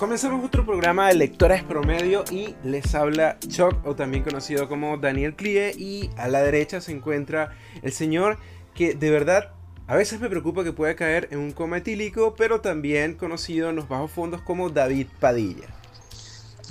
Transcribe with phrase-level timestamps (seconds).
[0.00, 5.36] comenzamos otro programa de Lectores Promedio y les habla Chuck, o también conocido como Daniel
[5.36, 7.52] Clie, y a la derecha se encuentra
[7.82, 8.38] el señor
[8.74, 9.50] que de verdad
[9.86, 13.76] a veces me preocupa que pueda caer en un coma etílico, pero también conocido en
[13.76, 15.68] los bajos fondos como David Padilla.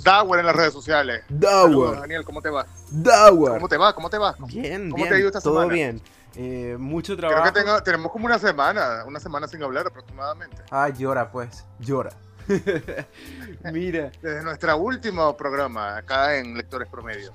[0.02, 1.22] Dauer en las redes sociales.
[1.28, 2.00] Dauer.
[2.00, 2.66] Daniel, ¿cómo te va?
[2.90, 3.52] Dauer.
[3.52, 3.94] ¿Cómo te va?
[3.94, 4.34] ¿Cómo te va?
[4.48, 5.72] Bien, ¿Cómo bien, te ha ido esta todo semana?
[5.72, 6.00] bien.
[6.34, 7.42] Eh, mucho trabajo.
[7.42, 10.56] Creo que tengo- tenemos como una semana, una semana sin hablar aproximadamente.
[10.70, 12.10] Ah, llora pues, llora.
[13.72, 17.32] Mira, Desde nuestro último programa acá en Lectores Promedio.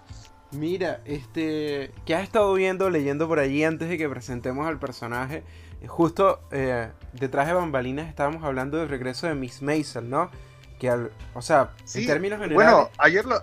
[0.51, 5.43] Mira, este, ¿qué has estado viendo, leyendo por allí antes de que presentemos al personaje?
[5.88, 10.31] Justo eh, detrás de bambalinas estábamos hablando del regreso de Miss Maisel, ¿no?
[10.79, 13.35] Que, al- o sea, en Sí, términos generales, Bueno, ayer lo,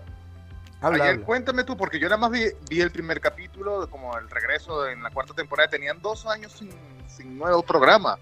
[0.81, 1.27] habla, ayer habla.
[1.27, 5.03] cuéntame tú, porque yo nada más vi, vi el primer capítulo, como el regreso en
[5.03, 5.69] la cuarta temporada.
[5.69, 6.71] Tenían dos años sin,
[7.09, 8.19] sin nuevo programa.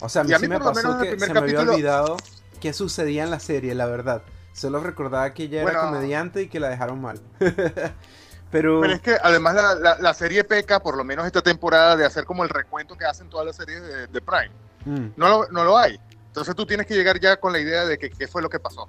[0.00, 1.28] O sea, a mí, y a sí me por lo pasó menos el que primer
[1.28, 2.16] se me había capítulo- olvidado
[2.64, 4.22] qué sucedía en la serie, la verdad.
[4.54, 7.20] Solo recordaba que ella era comediante y que la dejaron mal.
[8.50, 11.94] Pero, Pero es que además la, la- la serie peca, por lo menos esta temporada,
[11.94, 14.50] de hacer como el recuento que hacen todas las series de, de Prime.
[14.86, 16.00] mm, No lo, no lo hay.
[16.28, 18.58] Entonces tú tienes que llegar ya con la idea de que qué fue lo que
[18.58, 18.88] pasó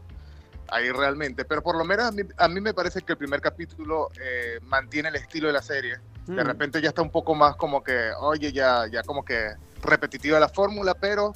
[0.69, 1.43] ahí realmente.
[1.43, 4.59] Pero por lo menos a mí, a mí me parece que el primer capítulo eh,
[4.61, 5.97] mantiene el estilo de la serie.
[6.27, 6.47] De mm.
[6.47, 9.49] repente ya está un poco más como que, oye, ya, ya como que
[9.81, 11.33] repetitiva la fórmula, pero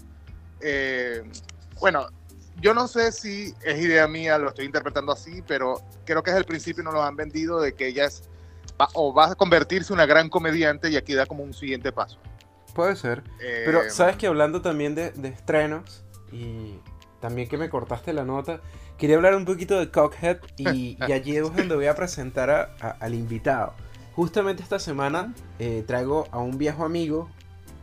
[0.62, 1.22] eh,
[1.82, 2.08] bueno,
[2.62, 6.40] yo no sé si es idea mía, lo estoy interpretando así, pero creo que desde
[6.42, 8.24] el principio nos lo han vendido de que ella es
[8.80, 11.92] va- o va a convertirse en una gran comediante y aquí da como un siguiente
[11.92, 12.18] paso.
[12.74, 13.24] Puede ser.
[13.42, 16.80] Eh, Pero, ¿sabes que hablando también de, de estrenos y
[17.20, 18.62] también que me cortaste la nota,
[18.98, 22.76] quería hablar un poquito de Cockhead y, y allí es donde voy a presentar a-
[22.80, 23.74] a- al invitado.
[24.16, 27.30] Justamente esta semana eh, traigo a un viejo amigo,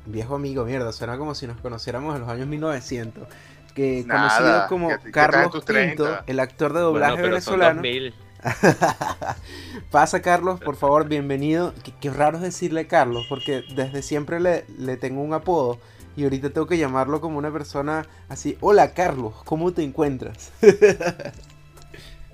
[0.06, 3.26] viejo amigo, mierda, suena como si nos conociéramos en los años 1900,
[3.76, 6.24] que Nada, conocido como que- que Carlos Pinto, 30.
[6.26, 7.74] el actor de doblaje Bueno, venezolano.
[7.82, 8.14] 2000.
[9.90, 11.74] Pasa Carlos, por favor, bienvenido.
[11.84, 15.78] Qué, qué raro es decirle Carlos, porque desde siempre le, le tengo un apodo
[16.16, 18.56] y ahorita tengo que llamarlo como una persona así.
[18.60, 20.50] Hola Carlos, ¿cómo te encuentras?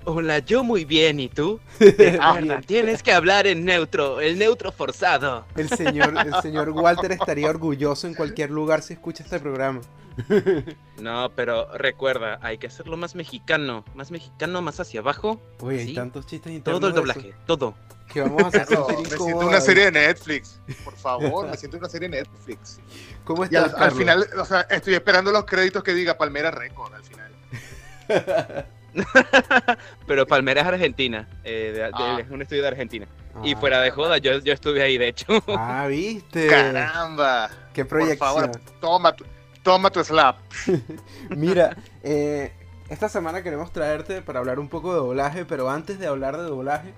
[0.05, 1.59] Hola, yo muy bien, ¿y tú?
[2.67, 5.45] Tienes que hablar en neutro, el neutro forzado.
[5.55, 9.81] El señor, el señor Walter estaría orgulloso en cualquier lugar si escucha este programa.
[11.01, 15.41] No, pero recuerda, hay que hacerlo más mexicano, más mexicano, más hacia abajo.
[15.59, 15.93] Oye, hay Sí.
[15.95, 17.73] tantos chistes internos Todo el doblaje, todo.
[18.13, 20.59] que vamos a hacer me siento una serie de Netflix.
[20.85, 22.79] Por favor, me siento una serie de Netflix.
[23.25, 26.51] ¿Cómo Y al, estás, al final, o sea, estoy esperando los créditos que diga Palmera
[26.51, 28.65] Record al final.
[30.07, 32.17] Pero Palmera es Argentina, eh, de- de- Ah.
[32.19, 33.07] es un estudio de Argentina.
[33.43, 35.25] Y Ah, fuera de joda, yo, yo estuve ahí, de hecho.
[35.57, 36.47] Ah, viste.
[36.47, 37.49] Caramba.
[37.73, 38.17] Qué Por proyección.
[38.19, 39.25] favor, toma tu,
[39.63, 40.37] toma tu slap.
[41.29, 42.51] Mira, eh,
[42.89, 46.43] esta semana queremos traerte para hablar un poco de doblaje, pero antes de hablar de
[46.43, 46.93] doblaje,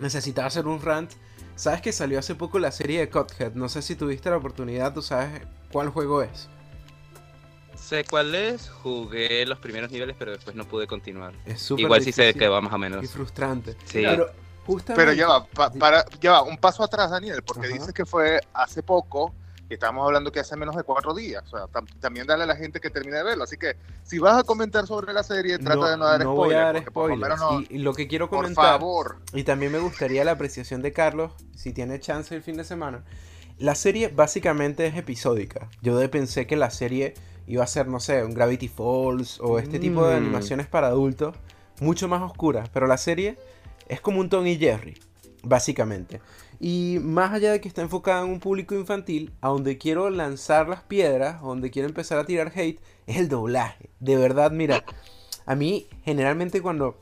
[0.00, 1.10] necesitaba hacer un rant.
[1.56, 4.92] Sabes que salió hace poco la serie de Cuphead, no sé si tuviste la oportunidad,
[4.92, 5.40] tú sabes
[5.72, 6.48] cuál juego es.
[7.86, 11.32] Sé cuál es, jugué los primeros niveles, pero después no pude continuar.
[11.46, 13.10] Es súper Igual sí sé de difícil qué va más o y menos.
[13.10, 13.72] frustrante.
[13.84, 14.02] Sí.
[14.04, 14.30] Pero
[14.66, 15.02] justamente...
[15.02, 17.74] Pero ya va, pa- para, ya va, un paso atrás, Daniel, porque Ajá.
[17.74, 19.32] dices que fue hace poco,
[19.68, 21.42] y estamos hablando que hace menos de cuatro días.
[21.52, 23.44] O sea, tam- también dale a la gente que termine de verlo.
[23.44, 26.60] Así que, si vas a comentar sobre la serie, trata de no dar voy spoilers.
[26.60, 27.20] a dar por spoilers.
[27.20, 29.18] menos no- Y, y lo que quiero por comentar, favor.
[29.32, 33.02] y también me gustaría la apreciación de Carlos, si tiene chance el fin de semana.
[33.58, 35.68] La serie básicamente es episódica.
[35.82, 37.14] Yo de- pensé que la serie
[37.46, 40.18] iba a ser, no sé, un Gravity Falls o este tipo de Mm.
[40.18, 41.34] animaciones para adultos,
[41.80, 42.68] mucho más oscuras.
[42.70, 43.36] Pero la serie
[43.88, 44.94] es como un Tom y Jerry,
[45.42, 46.20] básicamente.
[46.58, 50.68] Y más allá de que está enfocada en un público infantil, a donde quiero lanzar
[50.68, 53.90] las piedras, a donde quiero empezar a tirar hate, es el doblaje.
[54.00, 54.82] De verdad, mira,
[55.44, 56.96] a mí generalmente cuando,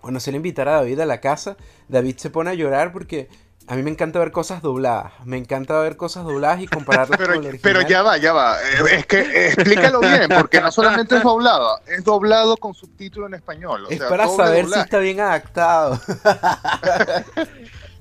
[0.00, 1.56] cuando se le invitar a David a la casa,
[1.88, 3.28] David se pone a llorar porque
[3.68, 5.12] a mí me encanta ver cosas dobladas.
[5.24, 7.60] Me encanta ver cosas dobladas y compararlas Pero, con el original.
[7.74, 8.56] pero ya va, ya va.
[8.60, 13.26] Eh, Es que eh, explícalo bien, porque no solamente es doblado, es doblado con subtítulo
[13.26, 13.86] en español.
[13.86, 15.98] o Es sea, para saber si está bien adaptado.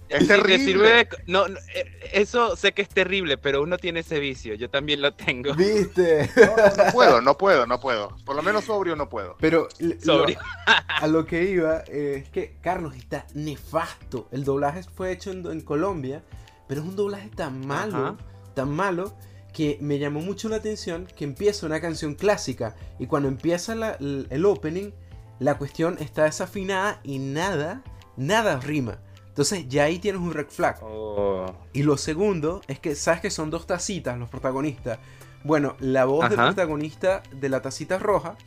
[0.09, 4.01] Es te sirve de- no, no, eh, eso sé que es terrible, pero uno tiene
[4.01, 4.53] ese vicio.
[4.53, 5.53] Yo también lo tengo.
[5.55, 6.29] ¿Viste?
[6.37, 8.15] No, puedo, no puedo, no puedo.
[8.25, 9.35] Por lo menos sobrio no puedo.
[9.39, 9.67] Pero
[10.03, 10.25] lo-
[10.87, 14.27] a lo que iba eh, es que Carlos está nefasto.
[14.31, 16.23] El doblaje fue hecho en, en Colombia,
[16.67, 18.17] pero es un doblaje tan malo, Ajá.
[18.53, 19.15] tan malo,
[19.53, 23.93] que me llamó mucho la atención que empieza una canción clásica y cuando empieza la-
[23.99, 24.91] el, el opening,
[25.39, 27.81] la cuestión está desafinada y nada,
[28.17, 28.99] nada rima.
[29.35, 30.77] Entonces ya ahí tienes un red flag.
[30.81, 31.53] Oh.
[31.73, 34.97] Y lo segundo es que sabes que son dos tacitas los protagonistas.
[35.43, 36.47] Bueno, la voz del Ajá.
[36.53, 38.37] protagonista de la tacita roja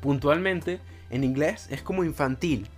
[0.00, 0.78] puntualmente,
[1.10, 2.68] en inglés es como infantil.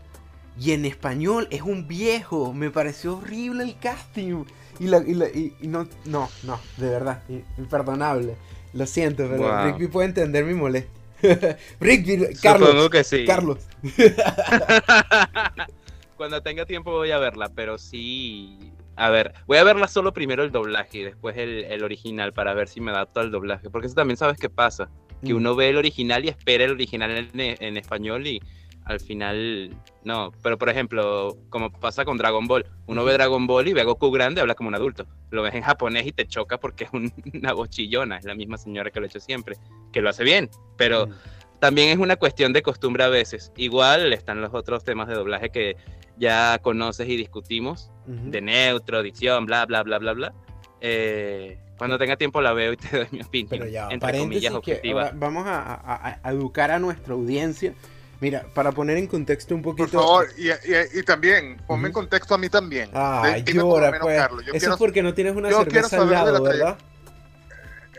[0.58, 2.54] Y en español es un viejo.
[2.54, 4.44] Me pareció horrible el casting.
[4.78, 7.22] Y, la, y, la- y- y no, no, no, de verdad,
[7.58, 8.34] imperdonable.
[8.72, 9.64] Lo siento, pero Wow.
[9.72, 10.90] Rigby puede entender mi molestia.
[11.80, 12.70] Rigby, Carlos.
[12.70, 13.26] Supongo que sí.
[13.26, 13.58] Carlos.
[16.16, 18.72] Cuando tenga tiempo voy a verla, pero sí.
[18.96, 22.54] A ver, voy a verla solo primero el doblaje y después el, el original para
[22.54, 23.68] ver si me adapto al doblaje.
[23.68, 24.88] Porque eso también sabes qué pasa.
[25.24, 25.36] Que Mm.
[25.36, 28.40] uno ve el original y espera el original en, en español y
[28.84, 30.32] al final no.
[30.42, 33.84] Pero por ejemplo, como pasa con Dragon Ball, uno ve Dragon Ball y ve a
[33.84, 35.06] Goku grande, habla como un adulto.
[35.30, 38.34] Lo ves en japonés y te choca porque es un- una voz chillona, es la
[38.34, 39.56] misma señora que lo ha hecho siempre,
[39.92, 40.48] que lo hace bien.
[40.78, 41.12] Pero Mm.
[41.58, 43.52] también es una cuestión de costumbre a veces.
[43.56, 45.76] Igual están los otros temas de doblaje que
[46.16, 48.30] ya conoces y discutimos, Ujú.
[48.30, 50.34] de neutro, dicción, bla, bla, bla, bla, bla.
[50.80, 54.50] Eh, cuando tenga tiempo la veo y te doy mi opinión, Pero ya, entre comillas,
[54.52, 55.02] que objetiva.
[55.04, 57.74] ahora vamos a, a- a- educar a nuestra audiencia.
[58.18, 59.98] Mira, para poner en contexto un Por poquito.
[59.98, 62.00] favor, y, y- y también, ponme en Ujú.
[62.00, 62.90] contexto a mí también.
[62.90, 64.16] Por lo llora, menos, pues.
[64.18, 64.40] Carlos.
[64.46, 66.78] Yo Eso quiero- es porque no tienes una cerveza al de lado, la ¿verdad?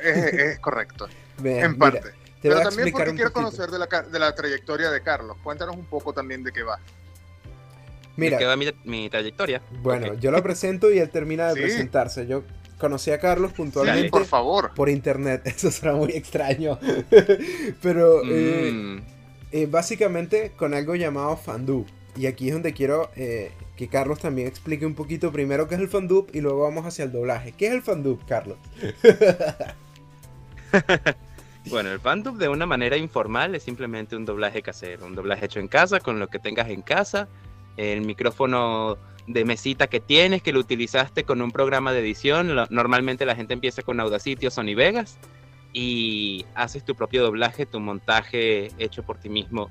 [0.04, 2.12] es, es correcto, en mira, parte.
[2.42, 3.34] Pero también porque quiero poquito.
[3.34, 5.38] conocer de la, de la trayectoria de Carlos.
[5.44, 6.80] Cuéntanos un poco también de qué va.
[8.18, 9.62] Mira, queda mi, mi trayectoria.
[9.82, 11.62] bueno, yo lo presento y él termina de Sí.
[11.62, 12.28] presentarse.
[12.28, 12.44] Yo
[12.78, 14.74] conocí a Carlos puntualmente por favor.
[14.76, 15.42] por internet.
[15.46, 16.78] Eso será muy extraño.
[17.82, 18.98] Pero eh, Mm,
[19.52, 21.86] eh, básicamente con algo llamado Fandub.
[22.16, 25.82] Y aquí es donde quiero eh, que Carlos también explique un poquito primero qué es
[25.82, 27.52] el Fandub y luego vamos hacia el doblaje.
[27.52, 28.58] ¿Qué es el Fandub, Carlos?
[31.70, 35.60] Bueno, el fandub de una manera informal es simplemente un doblaje casero, un doblaje hecho
[35.60, 37.28] en casa, con lo que tengas en casa,
[37.78, 38.98] el micrófono
[39.28, 42.56] de mesita que tienes, que lo utilizaste con un programa de edición.
[42.70, 45.18] normalmente la gente empieza con Audacity o Sony Vegas
[45.74, 49.70] y haces tu propio doblaje, tu montaje hecho por ti mismo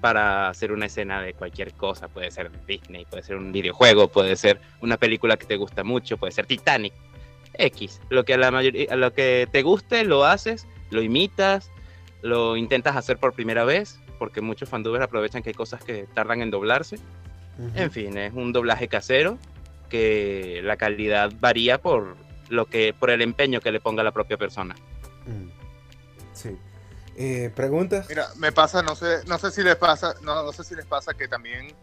[0.00, 2.08] para hacer una escena de cualquier cosa.
[2.08, 6.16] Puede ser Disney, puede ser un videojuego, puede ser una película que te gusta mucho,
[6.16, 6.92] puede ser Titanic.
[7.54, 11.70] X, lo que a la mayoría, lo que te guste lo haces, lo imitas,
[12.22, 16.40] lo intentas hacer por primera vez, porque muchos fandubers aprovechan que hay cosas que tardan
[16.40, 16.98] en doblarse.
[17.74, 19.38] En fin, es un doblaje casero
[19.88, 22.16] que la calidad varía por
[22.48, 24.74] lo que por el empeño que le ponga la propia persona.
[25.26, 25.48] Mm.
[26.32, 26.56] Sí.
[27.16, 28.06] Eh, ¿Preguntas?
[28.08, 30.86] Mira, me pasa, no sé, no sé si les pasa, no, no sé si les
[30.86, 31.74] pasa que también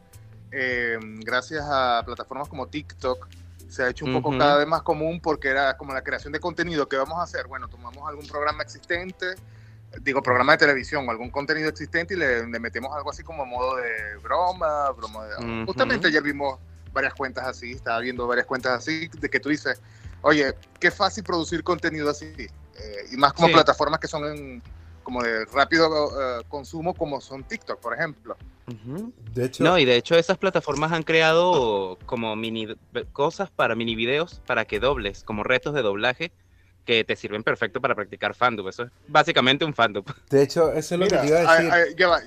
[0.52, 3.28] eh, gracias a plataformas como TikTok
[3.68, 6.40] se ha hecho un poco cada vez más común porque era como la creación de
[6.40, 7.48] contenido que vamos a hacer.
[7.48, 9.36] Bueno, tomamos algún programa existente,
[10.02, 13.46] digo programa de televisión o algún contenido existente y le, le metemos algo así como
[13.46, 15.66] modo de broma, broma de...
[15.66, 16.60] Justamente ayer vimos
[16.94, 19.82] varias cuentas así, estaba viendo varias cuentas así de que tú dices,
[20.22, 22.34] oye, qué fácil producir contenido así.
[22.38, 23.54] Eh, y más como Sí.
[23.54, 24.64] plataformas que son en,
[25.04, 28.36] como de rápido eh, consumo como son TikTok, por ejemplo.
[29.34, 32.76] De hecho, No, y de hecho esas plataformas han creado como mini
[33.14, 36.32] cosas para mini videos para que dobles, como retos de doblaje
[36.86, 38.68] que te sirven perfecto para practicar fandub.
[38.70, 40.06] Eso es básicamente un fandub.
[40.30, 41.72] de hecho, eso es lo Mira, que te iba a decir.
[41.72, 42.22] ahí- ya va.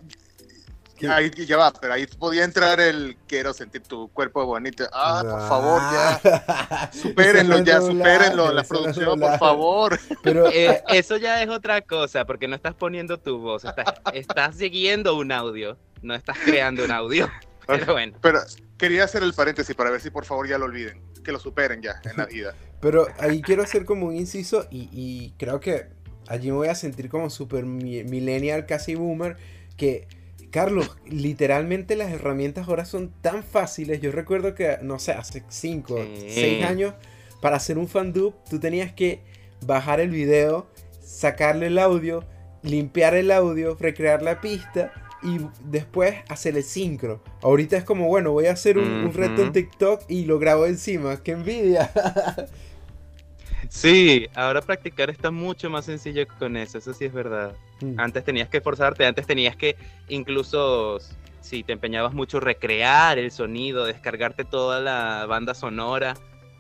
[1.11, 4.83] Ahí ya va, pero ahí podía entrar el quiero sentir tu cuerpo bonito.
[4.93, 5.49] Ah, por Ah.
[5.49, 6.91] favor, ya.
[6.93, 10.01] Supérenlo ya, supérenlo, la producción, por favor.
[10.25, 14.57] Pero Eh, eso ya es otra cosa, porque no estás poniendo tu voz, estás, estás
[14.57, 17.31] siguiendo un audio, no estás creando un audio.
[17.69, 18.41] Pero bueno, Pero
[18.79, 21.83] quería hacer el paréntesis para ver si por favor ya lo olviden, que lo superen
[21.83, 22.55] ya en la vida.
[22.81, 25.87] Pero ahí quiero hacer como un inciso y, y creo que
[26.29, 29.37] allí me voy a sentir como super mi- millennial, casi boomer,
[29.77, 30.07] que,
[30.51, 34.01] Carlos, literalmente las herramientas ahora son tan fáciles.
[34.01, 36.27] Yo recuerdo que, no sé, hace 5, Sí.
[36.31, 36.95] 6 años,
[37.43, 39.21] para hacer un fandub, tú tenías que
[39.67, 40.69] bajar el video,
[41.03, 42.25] sacarle el audio,
[42.63, 47.23] limpiar el audio, recrear la pista y después hacer el sincro.
[47.43, 49.53] Ahorita es como, bueno, voy a hacer un, un reto en.
[49.53, 51.17] TikTok y lo grabo encima.
[51.23, 51.91] ¡Qué envidia!
[53.69, 57.55] sí, ahora practicar está mucho más sencillo con eso, eso sí es verdad.
[57.81, 57.99] Mm.
[57.99, 59.77] Antes tenías que esforzarte, antes tenías que
[60.09, 60.99] incluso,
[61.41, 66.15] si te empeñabas mucho, recrear el sonido, descargarte toda la banda sonora,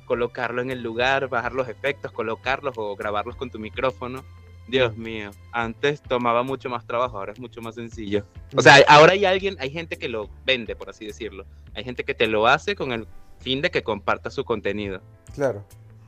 [0.05, 4.25] colocarlo en el lugar, bajar los efectos, colocarlos o grabarlos con tu micrófono.
[4.69, 8.25] Dios mío, antes tomaba mucho más trabajo, ahora es mucho más sencillo.
[8.55, 11.47] O sea, ahora hay alguien, hay gente que lo vende, por así decirlo.
[11.75, 13.07] Hay gente que te lo hace con el
[13.39, 15.01] fin de que comparta su contenido.
[15.35, 15.65] Claro,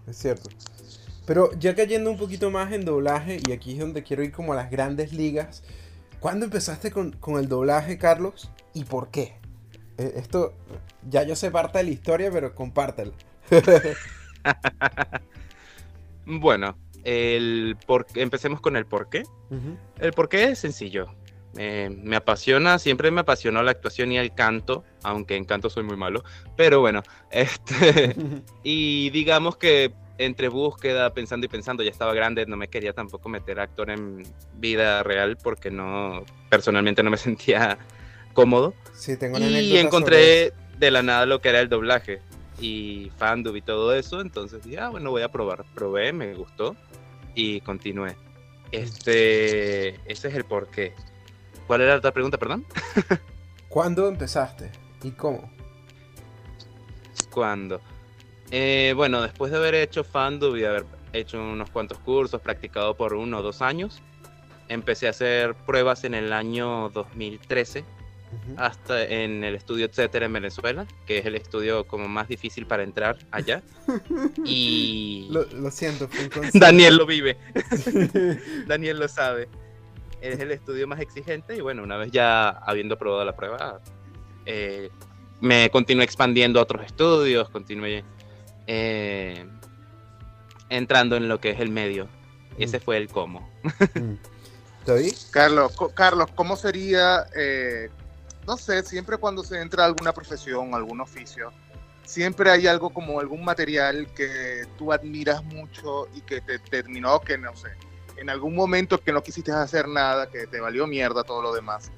[0.06, 0.50] es cierto.
[1.26, 4.52] Pero ya cayendo un poquito más en doblaje, y aquí es donde quiero ir como
[4.52, 5.62] a las grandes ligas,
[6.18, 8.50] ¿cuándo empezaste con, con el doblaje, Carlos?
[8.74, 9.36] ¿Y por qué?
[9.96, 10.52] Eh, esto,
[11.08, 13.12] ya yo sé parte de la historia, pero compártelo.
[16.26, 18.06] Bueno, el por...
[18.14, 19.22] empecemos con el por qué.
[19.98, 21.08] El por qué es sencillo.
[21.56, 25.82] Eh, me apasiona, siempre me apasionó la actuación y el canto, aunque en canto soy
[25.82, 26.22] muy malo,
[26.56, 27.02] pero bueno,
[27.32, 28.14] este,
[28.62, 33.28] y digamos que entre búsqueda, pensando y pensando, ya estaba grande, no me quería tampoco
[33.28, 34.22] meter a actor en
[34.54, 37.78] vida real porque no, personalmente no me sentía
[38.32, 38.74] cómodo.
[38.94, 42.20] Sí, tengo y encontré de la nada lo que era el doblaje
[42.60, 45.64] y fandom y todo eso, entonces dije, ah, bueno, voy a probar.
[45.74, 46.76] Probé, me gustó
[47.34, 48.16] y continué.
[48.72, 50.94] Este, ese es el porqué.
[51.66, 52.64] ¿Cuál era la otra pregunta, perdón?
[53.68, 54.70] ¿Cuándo empezaste
[55.02, 55.50] y cómo?
[57.30, 57.80] ¿Cuándo?
[58.50, 63.14] Eh, bueno, después de haber hecho fandom y haber hecho unos cuantos cursos, practicado por
[63.14, 64.02] uno o dos años,
[64.68, 67.84] empecé a hacer pruebas en el año 2013
[68.56, 72.82] hasta en el estudio etcétera en Venezuela, que es el estudio como más difícil para
[72.82, 73.62] entrar allá.
[74.44, 76.08] Y lo, siento,
[76.54, 77.36] Daniel lo vive.
[78.66, 79.48] Daniel lo sabe.
[80.20, 83.80] Es el estudio más exigente y bueno, una vez ya habiendo probado la prueba,
[84.46, 84.90] eh,
[85.40, 88.04] me continué expandiendo a otros estudios, continué
[88.66, 89.46] eh,
[90.68, 92.08] entrando en lo que es el medio.
[92.58, 92.80] Ese mm.
[92.82, 93.50] fue el cómo.
[93.94, 94.14] Mm.
[95.30, 97.90] Carlos, Carlos, ¿cómo sería eh,
[98.46, 101.52] no sé, siempre cuando se entra a alguna profesión, algún oficio,
[102.04, 107.38] siempre hay algo como algún material que tú admiras mucho y que te terminó, que
[107.38, 107.68] no sé,
[108.16, 111.90] en algún momento que no quisiste hacer nada, que te valió mierda todo lo demás.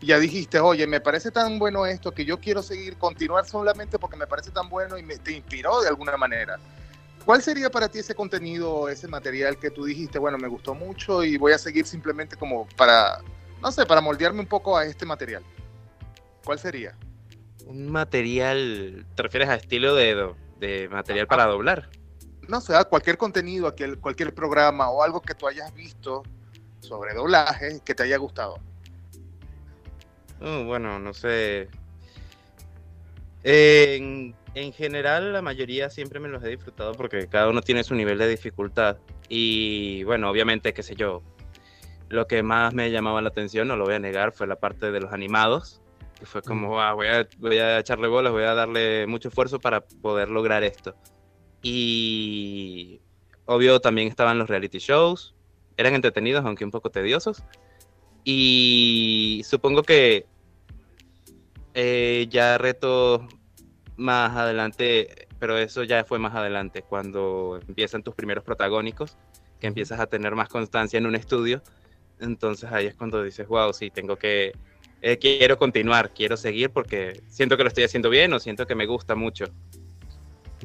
[0.00, 3.98] Y ya dijiste, oye, me parece tan bueno esto que yo quiero seguir, continuar solamente
[3.98, 6.58] porque me parece tan bueno y me, te inspiró de alguna manera.
[7.24, 11.22] ¿Cuál sería para ti ese contenido, ese material que tú dijiste, bueno, me gustó mucho
[11.22, 13.20] y voy a seguir simplemente como para,
[13.60, 15.44] no sé, para moldearme un poco a este material?
[16.44, 16.96] ¿Cuál sería?
[17.66, 21.90] Un material, ¿te refieres a estilo de, de material para doblar?
[22.48, 26.22] No sé, cualquier contenido, cualquier programa o algo que tú hayas visto
[26.80, 28.58] sobre doblaje que te haya gustado.
[30.40, 31.68] Uh, bueno, no sé.
[33.42, 37.94] En, en, general, la mayoría siempre me los he disfrutado porque cada uno tiene su
[37.94, 38.96] nivel de dificultad.
[39.28, 41.22] Y bueno, obviamente, qué sé yo,
[42.08, 44.90] lo que más me llamaba la atención, no lo voy a negar, fue la parte
[44.90, 45.82] de los animados
[46.18, 49.60] que fue como, ah, voy, a, voy a echarle bolas, voy a darle mucho esfuerzo
[49.60, 50.96] para poder lograr esto.
[51.62, 53.00] Y
[53.46, 55.34] obvio también estaban los reality shows,
[55.76, 57.44] eran entretenidos aunque un poco tediosos.
[58.24, 60.26] Y supongo que
[61.74, 63.26] eh, ya reto
[63.96, 69.16] más adelante, pero eso ya fue más adelante, cuando empiezan tus primeros protagónicos,
[69.60, 71.62] que empiezas a tener más constancia en un estudio.
[72.20, 74.52] Entonces ahí es cuando dices, wow, sí, tengo que
[75.00, 78.74] eh, quiero continuar, quiero seguir porque siento que lo estoy haciendo bien o siento que
[78.74, 79.46] me gusta mucho.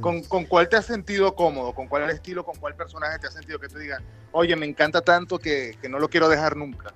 [0.01, 1.73] ¿Con, ¿Con, cuál te has sentido cómodo?
[1.73, 5.01] ¿Con cuál estilo, con cuál personaje te has sentido que te digan, oye, me encanta
[5.01, 6.93] tanto que, que no lo quiero dejar nunca?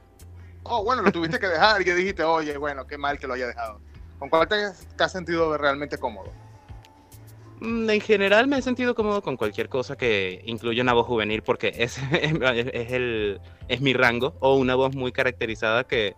[0.63, 3.47] Oh, bueno, lo tuviste que dejar y dijiste, oye, bueno, qué mal que lo haya
[3.47, 3.79] dejado.
[4.17, 4.55] ¿Con cuál te,
[4.97, 6.31] te has sentido realmente cómodo?
[7.59, 11.41] Mm, en general me he sentido cómodo con cualquier cosa que incluya una voz juvenil
[11.41, 16.15] porque es, es, el, es mi rango o una voz muy caracterizada que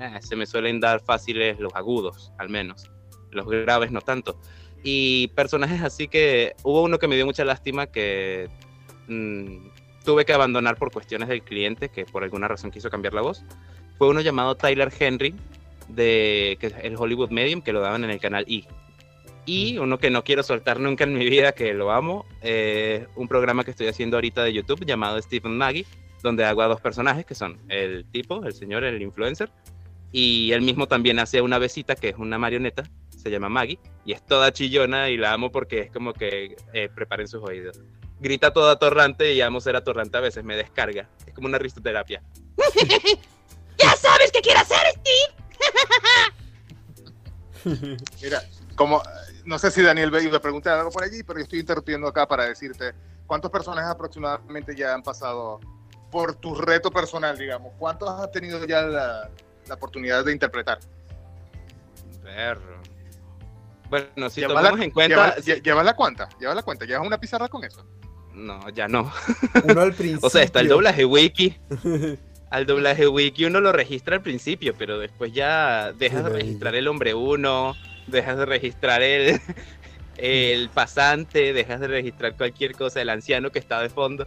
[0.00, 2.90] eh, se me suelen dar fáciles los agudos, al menos.
[3.30, 4.38] Los graves no tanto.
[4.82, 8.48] Y personajes así que hubo uno que me dio mucha lástima que
[9.08, 9.68] mm,
[10.04, 13.44] tuve que abandonar por cuestiones del cliente, que por alguna razón quiso cambiar la voz.
[13.98, 15.34] Fue uno llamado Tyler Henry,
[15.88, 18.66] de que el Hollywood Medium, que lo daban en el canal I.
[19.46, 22.26] Y uno que no quiero soltar nunca en mi vida, que lo amo,
[23.16, 25.86] un programa que estoy haciendo ahorita de YouTube llamado Stephen Maggie,
[26.22, 29.50] donde hago a dos personajes que son el tipo, el señor, el influencer,
[30.12, 34.12] y él mismo también hace una besita que es una marioneta, se llama Maggie, y
[34.12, 37.80] es toda chillona y la amo porque es como que eh, preparen sus oídos.
[38.20, 41.08] Grita toda atorrante y amo ser atorrante a veces, me descarga.
[41.26, 42.22] Es como una ristoterapia.
[43.78, 45.36] ¡Ya sabes qué quiere hacer, Steve!
[48.22, 48.42] Mira,
[48.74, 49.02] como
[49.44, 52.26] no sé si Daniel iba a preguntar algo por allí, pero yo estoy interrumpiendo acá
[52.26, 52.92] para decirte
[53.26, 55.60] cuántos personajes aproximadamente ya han pasado
[56.10, 57.72] por tu reto personal, digamos.
[57.78, 59.30] ¿Cuántos has tenido ya la,
[59.68, 60.78] la oportunidad de interpretar.
[62.22, 62.78] Perro.
[63.90, 65.36] Bueno, si tomamos en cuenta.
[65.36, 67.84] Lleva, la cuenta, lleva la cuenta, llevas una pizarra con eso.
[68.34, 69.12] No, ya no.
[69.64, 70.26] Uno al principio.
[70.26, 71.56] o sea, está el doblaje wiki.
[72.50, 76.88] al doblaje wiki uno lo registra al principio, pero después ya dejas de registrar el
[76.88, 77.74] hombre uno,
[78.06, 79.40] dejas de registrar el,
[80.16, 84.26] el pasante, dejas de registrar cualquier cosa, el anciano que está de fondo.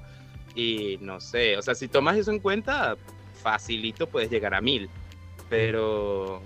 [0.56, 2.98] Y no sé, o sea, si tomas eso en cuenta,
[3.42, 4.90] facilito puedes llegar a mil
[5.52, 6.42] pero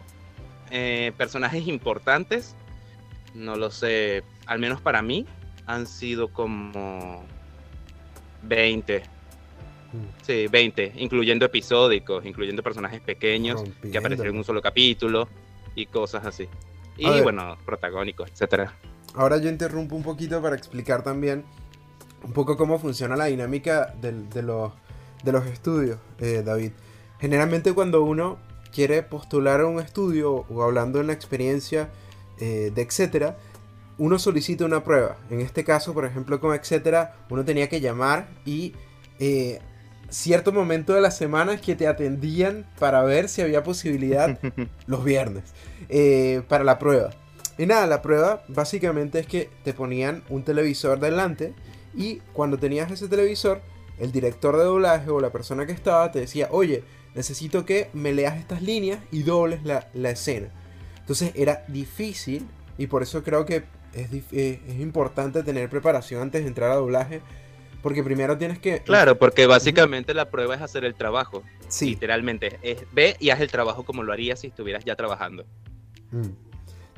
[0.71, 2.55] eh, personajes importantes,
[3.35, 5.27] no lo sé, al menos para mí,
[5.67, 7.23] han sido como
[8.41, 9.03] 20.
[10.23, 15.29] Sí, 20, incluyendo episódicos, incluyendo personajes pequeños que aparecen en un solo capítulo
[15.75, 16.49] y cosas así.
[16.97, 18.73] Y bueno, protagónicos, etcétera.
[19.13, 21.45] Ahora yo interrumpo un poquito para explicar también
[22.23, 24.73] un poco cómo funciona la dinámica de, los,
[25.23, 26.71] de los estudios, eh, David.
[27.19, 28.39] Generalmente cuando uno
[28.75, 31.89] quiere postular a un estudio o hablando en la experiencia
[32.41, 33.37] eh, de etcétera,
[33.97, 35.15] uno solicita una prueba.
[35.29, 38.73] En este caso, por ejemplo, con etcétera, uno tenía que llamar y
[39.19, 39.59] eh,
[40.09, 44.37] cierto momento de la semana que te atendían para ver si había posibilidad
[44.87, 45.45] los viernes
[45.87, 47.11] eh, para la prueba.
[47.57, 51.53] Y nada, la prueba básicamente es que te ponían un televisor delante
[51.95, 53.61] y cuando tenías ese televisor,
[53.97, 56.83] el director de doblaje o la persona que estaba te decía, oye,
[57.15, 60.49] necesito que me leas estas líneas y dobles la, escena.
[60.99, 62.45] Entonces era difícil
[62.77, 66.75] y por eso creo que es, eh, es importante tener preparación antes de entrar a
[66.75, 67.21] doblaje
[67.81, 68.81] porque primero tienes que...
[68.81, 71.43] Claro, porque básicamente la prueba es hacer el trabajo.
[71.67, 71.91] Sí.
[71.91, 72.57] Literalmente.
[72.63, 75.45] Es, ve y haz el trabajo como lo harías si estuvieras ya trabajando.
[76.09, 76.29] Mm,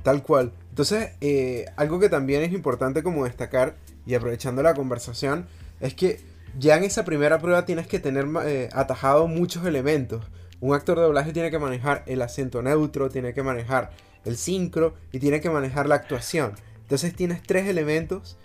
[0.02, 0.54] tal cual.
[0.70, 5.48] Entonces, eh, algo que también es importante como destacar, y aprovechando la conversación,
[5.82, 6.22] es que
[6.58, 10.26] ya en esa primera prueba tienes que tener eh, atajado muchos elementos.
[10.60, 13.92] Un actor de doblaje tiene que manejar el acento neutro, tiene que manejar
[14.26, 16.54] el sincro y tiene que manejar la actuación.
[16.82, 18.38] Entonces tienes tres elementos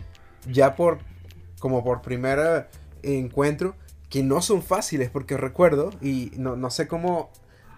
[0.50, 0.98] ya por
[1.58, 2.68] como por primer
[3.02, 3.76] encuentro
[4.10, 7.30] que no son fáciles porque recuerdo y no, sé cómo,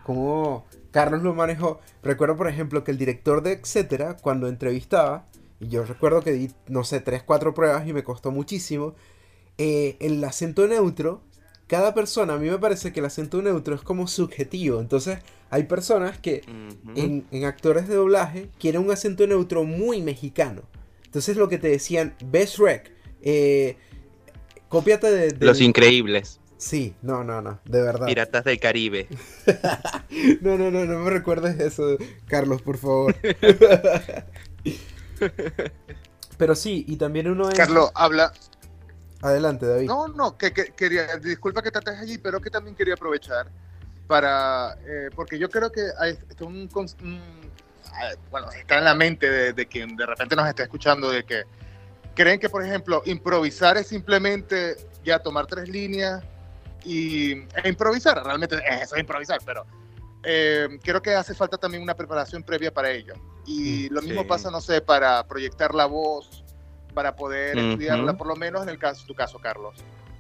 [0.03, 1.81] cómo Carlos lo manejó.
[2.03, 5.27] Recuerdo por ejemplo que el director de Etcétera cuando entrevistaba
[5.61, 8.95] y yo recuerdo que di no sé 3 4 pruebas y me costó muchísimo
[9.59, 11.23] eh, el acento neutro
[11.67, 14.81] cada persona, a mí me parece que el acento neutro es como subjetivo.
[14.81, 15.19] Entonces,
[15.51, 16.43] hay personas que
[16.95, 20.63] en, en, actores de doblaje quieren un acento neutro muy mexicano.
[21.05, 22.93] Entonces, lo que te decían, Best Rec,
[23.23, 23.77] eh,
[24.69, 26.39] cópiate de, Los Increíbles.
[26.59, 28.07] Sí, no, no, no, de verdad.
[28.07, 29.09] Piratas del Caribe.
[30.43, 33.17] no, no, no, no me recuerdes eso, Carlos, por favor.
[36.37, 37.55] Pero sí, y también uno es...
[37.55, 38.33] Carlos, habla...
[39.25, 39.87] Adelante, David.
[39.87, 43.49] No, no, que, quería, disculpa que te estés allí, pero que también quería aprovechar
[44.07, 46.69] para, eh, porque yo creo que hay un,
[48.31, 51.45] bueno, está en la mente de, de, quien de repente nos está escuchando de que
[52.15, 56.23] creen que, por ejemplo, improvisar es simplemente ya tomar tres líneas
[56.85, 58.23] y, e improvisar.
[58.23, 59.65] Realmente eso es improvisar, pero
[60.23, 63.15] eh, creo que hace falta también una preparación previa para ello.
[63.47, 66.44] Y mm, lo mismo pasa, no sé, para proyectar la voz,
[66.95, 69.75] para poder estudiarla, por lo menos en el caso, tu caso, Carlos.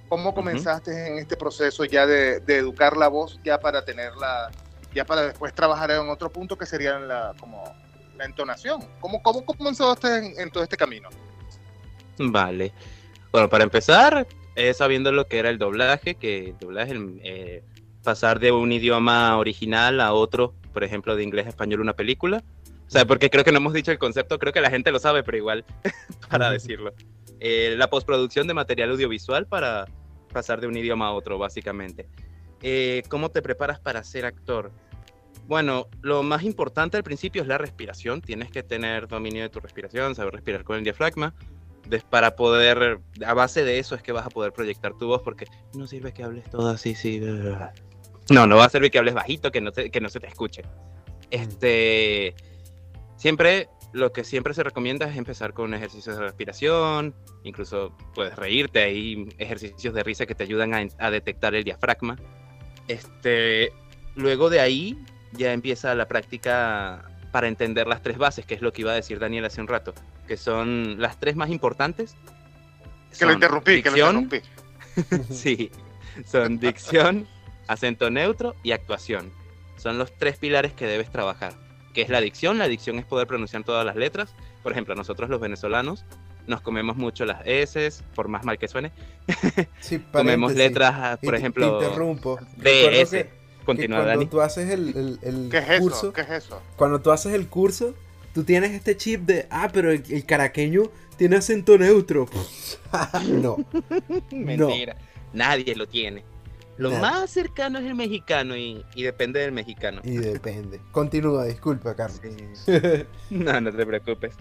[0.09, 4.51] ¿Cómo comenzaste en este proceso ya de, educar la voz, ya para tenerla,
[4.95, 7.65] ya para después trabajar en otro punto que sería la, como
[8.17, 8.85] la entonación?
[9.01, 11.09] ¿Cómo, cómo comenzaste en todo este camino?
[12.19, 12.73] Vale.
[13.33, 17.65] Bueno, para empezar, eh, sabiendo lo que era el doblaje, que el doblaje, eh,
[18.03, 22.45] pasar de un idioma original a otro, por ejemplo, de inglés a español una película.
[22.87, 25.01] O sea, porque creo que no hemos dicho el concepto, creo que la gente lo
[25.01, 25.65] sabe, pero igual,
[26.31, 26.93] para decirlo.
[27.41, 29.87] Eh, la postproducción de material audiovisual para
[30.33, 32.09] pasar de un idioma a otro, básicamente.
[33.11, 34.73] ¿Cómo te preparas para ser actor?
[35.47, 38.23] Bueno, lo más importante al principio es la respiración.
[38.23, 41.35] Tienes que tener dominio de tu respiración, saber respirar con el diafragma
[42.11, 45.47] para poder, a base de eso es que vas a poder proyectar tu voz, porque
[45.75, 47.21] no sirve que hables todo así, sí.
[48.31, 50.63] No, no va a servir que hables bajito, que no, que no se te escuche.
[51.31, 52.35] Este,
[53.17, 58.83] siempre, lo que siempre se recomienda es empezar con ejercicios de respiración, incluso puedes reírte,
[58.83, 62.17] hay ejercicios de risa que te ayudan a, a detectar el diafragma.
[62.89, 63.73] Este,
[64.17, 64.99] luego de ahí
[65.33, 68.97] ya empieza la práctica para entender las tres bases, que es lo que iba a
[68.97, 69.95] decir Daniel hace un rato,
[70.27, 72.17] que son las tres más importantes.
[73.17, 74.41] Que lo interrumpí, que lo interrumpí.
[75.31, 75.71] sí,
[76.27, 77.29] son dicción,
[77.69, 79.33] acento neutro y actuación.
[79.77, 81.64] Son los tres pilares que debes trabajar.
[81.95, 82.59] ¿Qué es la dicción?
[82.59, 84.35] La dicción es poder pronunciar todas las letras.
[84.63, 86.05] Por ejemplo, nosotros los venezolanos
[86.47, 88.93] nos comemos mucho las S, por más mal que suene.
[89.81, 92.39] Sí, comemos letras, por ejemplo, interrumpo.
[92.57, 93.27] DS.
[93.65, 96.13] Continúa, cuando tú haces el, el, ¿Qué es curso, eso?
[96.13, 96.61] ¿Qué es eso?
[96.77, 97.95] Cuando tú haces el curso,
[98.35, 102.29] tú tienes este chip de, ah, pero el, caraqueño tiene acento neutro.
[103.29, 103.57] no.
[104.31, 104.97] Mentira.
[105.33, 106.25] Nadie lo tiene.
[106.77, 110.01] Lo más cercano es el mexicano y, depende del mexicano.
[110.05, 110.81] Y depende.
[110.91, 112.21] Continúa, disculpa, Carlos.
[113.31, 114.35] no, no te preocupes.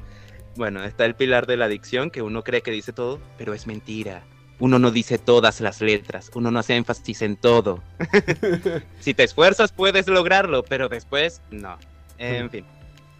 [0.56, 3.68] Bueno, está el pilar de la adicción, que uno cree que dice todo, pero es
[3.68, 4.24] mentira
[4.60, 7.84] uno no dice todas las letras, uno no hace énfasis en todo.
[9.02, 11.78] si te esfuerzas puedes lograrlo, pero después no.
[12.18, 12.66] En fin,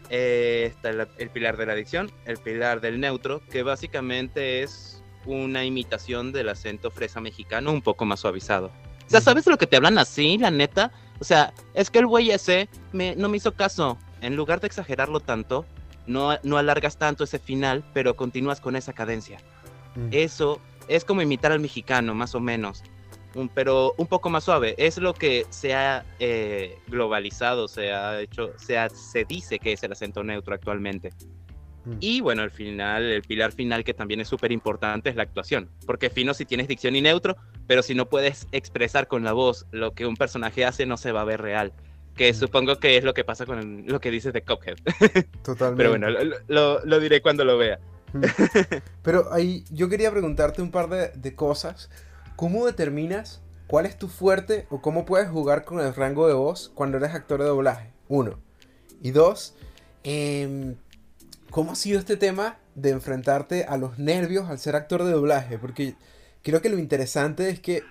[0.10, 5.66] eh, está el, pilar de la adicción, el pilar del neutro, que básicamente es una
[5.66, 8.72] imitación del acento fresa mexicano un poco más suavizado.
[9.08, 10.92] O sea, ¿sabes lo que te hablan así, la neta?
[11.20, 13.98] O sea, es que el güey ese me, no me hizo caso.
[14.22, 15.66] En lugar de exagerarlo tanto,
[16.08, 19.38] no, no alargas tanto ese final, pero continúas con esa cadencia.
[19.96, 20.08] Mm.
[20.12, 22.84] Eso es como imitar al mexicano, más o menos.
[23.36, 24.76] Un- pero un poco más suave.
[24.78, 29.74] Es lo que se ha eh, globalizado, se ha hecho, se, ha- se dice que
[29.74, 31.12] es el acento neutro actualmente.
[31.86, 31.98] Mm.
[32.00, 35.70] Y bueno, al final, el pilar final que también es súper importante es la actuación.
[35.86, 37.36] Porque fino si tienes dicción y neutro,
[37.68, 41.12] pero si no puedes expresar con la voz lo que un personaje hace, no se
[41.12, 41.74] va a ver real.
[42.16, 42.36] Que Mm.
[42.36, 44.78] supongo que es lo que pasa con lo que dices de Cuphead.
[45.44, 45.78] Totalmente.
[45.78, 47.80] Pero bueno, lo, lo- lo diré cuando lo vea.
[49.02, 51.90] Pero ahí yo quería preguntarte un par de, de cosas.
[52.36, 56.72] ¿Cómo determinas cuál es tu fuerte o cómo puedes jugar con el rango de voz
[56.76, 57.92] cuando eres actor de doblaje?
[58.08, 58.40] Uno.
[59.02, 59.56] Y dos,
[60.04, 60.76] em,
[61.54, 65.60] ¿cómo ha sido este tema de enfrentarte a los nervios al ser actor de doblaje?
[65.60, 65.94] Porque
[66.42, 67.84] creo que lo interesante es que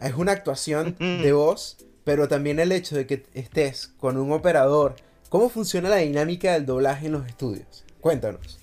[0.00, 4.96] es una actuación de voz, pero también el hecho de que estés con un operador.
[5.28, 7.84] ¿Cómo funciona la dinámica del doblaje en los estudios?
[8.00, 8.58] Cuéntanos.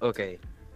[0.00, 0.20] Ok,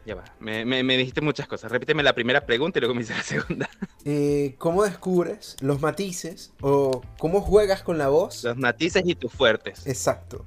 [0.06, 0.24] ya va.
[0.38, 1.72] Me, me- me dijiste muchas cosas.
[1.72, 3.68] Repíteme la primera pregunta y luego me hice la segunda.
[4.04, 8.44] eh, cómo descubres los matices o cómo juegas con la voz.
[8.44, 9.86] Los matices y tus fuertes.
[9.86, 10.44] Exacto.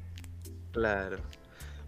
[0.75, 1.17] Claro.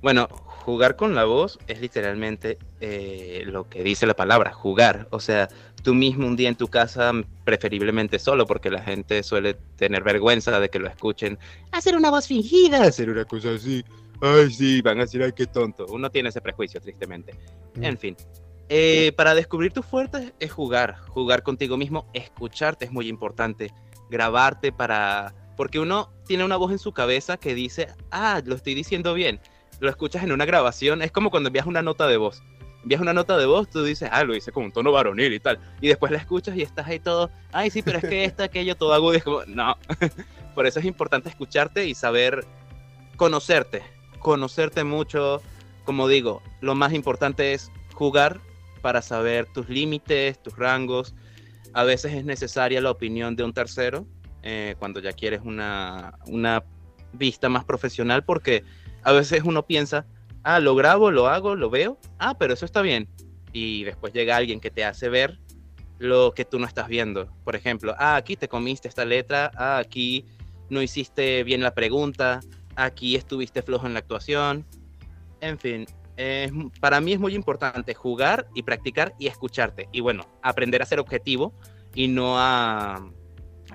[0.02, 5.08] Bueno, jugar con la voz es literalmente eh, lo que dice la palabra, jugar.
[5.12, 5.50] O sea,
[5.84, 7.12] tú mismo un día en tu casa,
[7.44, 11.38] preferiblemente solo, porque la gente suele tener vergüenza de que lo escuchen.
[11.74, 12.84] Hacer una voz fingida.
[12.84, 13.84] Hacer una cosa así.
[14.22, 15.86] Ay, sí, van a decir, ay, qué tonto.
[15.90, 17.34] Uno tiene ese prejuicio, tristemente.
[17.76, 17.84] Mm.
[17.84, 18.16] En fin.
[18.70, 20.98] Eh, para descubrir tus fuertes es jugar.
[21.10, 23.74] Jugar contigo mismo, escucharte es muy importante.
[24.10, 25.34] Grabarte para...
[25.58, 29.42] Porque uno tiene una voz en su cabeza que dice, ah, lo estoy diciendo bien.
[29.80, 31.02] Lo escuchas en una grabación.
[31.02, 32.44] Es como cuando envías una nota de voz.
[32.84, 35.40] Envías una nota de voz, tú dices, ah, lo hice con un tono varonil y
[35.40, 35.60] tal.
[35.82, 38.76] Y después la escuchas y estás ahí todo, ay, sí, pero es que esta, aquello,
[38.76, 39.16] todo agudo.
[39.16, 39.76] Y es como, no.
[40.56, 42.46] Por eso es importante escucharte y saber
[43.18, 43.82] conocerte.
[44.20, 45.42] Conocerte mucho.
[45.86, 48.40] Como digo, lo más importante es jugar
[48.82, 51.16] para saber tus límites, tus rangos.
[51.74, 54.06] A veces es necesaria la opinión de un tercero
[54.44, 56.64] eh, cuando ya quieres una, una
[57.14, 58.64] vista más profesional porque
[59.04, 60.06] a veces uno piensa,
[60.44, 63.08] ah, lo grabo, lo hago, lo veo, ah, pero eso está bien.
[63.54, 65.40] Y después llega alguien que te hace ver
[66.00, 67.28] lo que tú no estás viendo.
[67.44, 70.26] Por ejemplo, ah, aquí te comiste esta letra, ah, aquí
[70.70, 72.42] no hiciste bien la pregunta,
[72.76, 74.66] aquí estuviste flojo en la actuación.
[75.42, 75.86] En fin,
[76.18, 79.88] es- para mí es muy importante jugar y practicar y escucharte.
[79.92, 81.54] Y bueno, aprender a ser objetivo
[81.96, 83.10] y no a,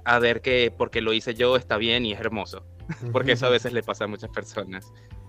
[0.04, 2.64] a ver que porque lo hice yo está bien y es hermoso.
[3.12, 4.86] Porque eso a veces le pasa a muchas personas.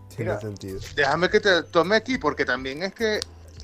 [0.09, 0.79] Tiene Mira, sentido.
[0.95, 3.19] Déjame que te tome aquí, porque también es que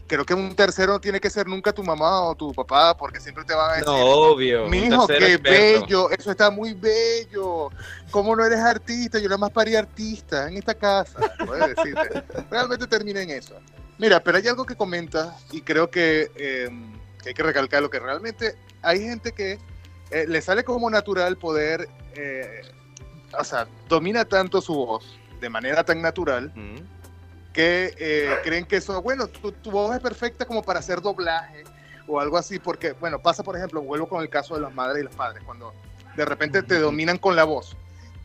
[0.07, 3.19] creo que un tercero no tiene que ser nunca tu mamá o tu papá, porque
[3.19, 4.67] siempre te van a decir, No, obvio.
[4.69, 5.49] mi hijo, qué experto.
[5.81, 7.69] bello, eso está muy bello.
[8.11, 9.19] ¿Cómo no eres artista?
[9.19, 11.19] Yo nada más parí artista en esta casa.
[11.75, 12.23] Decirte.
[12.51, 13.59] Realmente termina en eso.
[13.97, 16.69] Mira, pero hay algo que comenta y creo que, eh,
[17.21, 19.59] que hay que recalcar lo que realmente hay gente que
[20.11, 22.61] eh, le sale como natural poder, eh,
[23.37, 26.85] o sea, domina tanto su voz de manera tan natural Ujú.
[27.53, 31.63] que eh, creen que eso, bueno, tu, tu voz es perfecta como para hacer doblaje
[32.07, 35.01] o algo así, porque, bueno, pasa, por ejemplo, vuelvo con el caso de las madres
[35.01, 35.73] y los padres, cuando
[36.15, 37.77] de repente te dominan con la voz.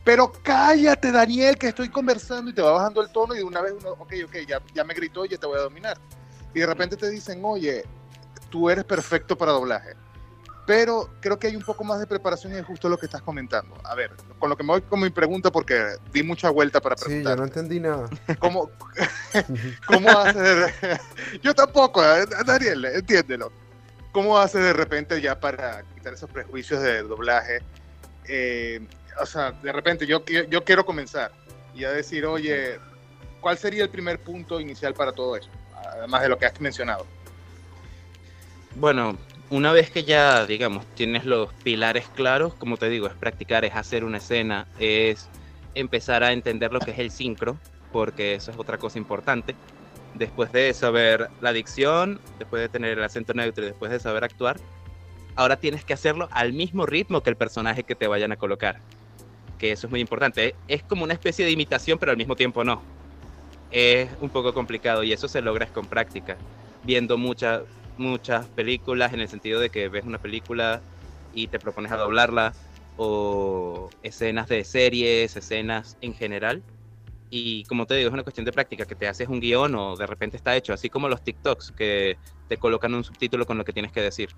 [0.03, 3.61] Pero cállate, Daniel, que estoy conversando y te va bajando el tono y de una
[3.61, 5.97] vez uno, ok, ok, ya, ya me gritó, ya te voy a dominar.
[6.53, 7.83] Y de repente te dicen, oye,
[8.49, 9.93] tú eres perfecto para doblaje.
[10.65, 13.21] Pero creo que hay un poco más de preparación y es justo lo que estás
[13.21, 13.75] comentando.
[13.83, 16.97] A ver, con lo que me voy con mi pregunta, porque di mucha vuelta para
[16.97, 17.37] Sí, yo preguntar.
[17.37, 18.09] no entendí nada.
[18.39, 18.71] ¿Cómo,
[19.87, 20.99] ¿Cómo hace de...
[21.43, 23.51] Yo tampoco, eh, Daniel, entiéndelo.
[24.11, 27.59] ¿Cómo hace de repente ya para quitar esos prejuicios de doblaje?
[28.27, 28.87] Eh,
[29.21, 31.31] o sea, de repente yo, yo quiero comenzar
[31.75, 32.79] y a decir, oye,
[33.39, 35.49] ¿cuál sería el primer punto inicial para todo eso?
[35.91, 37.05] Además de lo que has mencionado.
[38.75, 39.17] Bueno,
[39.49, 43.75] una vez que ya, digamos, tienes los pilares claros, como te digo, es practicar, es
[43.75, 45.29] hacer una escena, es
[45.75, 47.57] empezar a entender lo que es el sincro,
[47.91, 49.55] porque eso es otra cosa importante.
[50.15, 54.23] Después de saber la dicción, después de tener el acento neutro y después de saber
[54.23, 54.57] actuar,
[55.35, 58.79] ahora tienes que hacerlo al mismo ritmo que el personaje que te vayan a colocar.
[59.59, 60.55] Que eso es muy importante.
[60.67, 62.81] Es como una especie de imitación, pero al mismo tiempo no.
[63.71, 66.37] Es un poco complicado y eso se logra con práctica,
[66.83, 67.63] viendo muchas
[67.97, 70.81] muchas películas en el sentido de que ves una película
[71.33, 72.53] y te propones a doblarla
[72.97, 76.63] o escenas de series, escenas en general.
[77.29, 79.95] Y como te digo, es una cuestión de práctica, que te haces un guion o
[79.97, 83.65] de repente está hecho, así como los TikToks que te colocan un subtítulo con lo
[83.65, 84.29] que tienes que decir.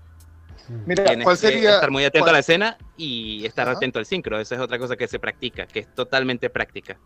[0.86, 1.74] Mira, Tienes ¿cuál que sería?
[1.74, 3.76] estar muy atento cuál- a la escena y estar Ajá.
[3.76, 4.40] atento al sincro.
[4.40, 6.98] Esa es otra cosa que se practica, que es totalmente práctica.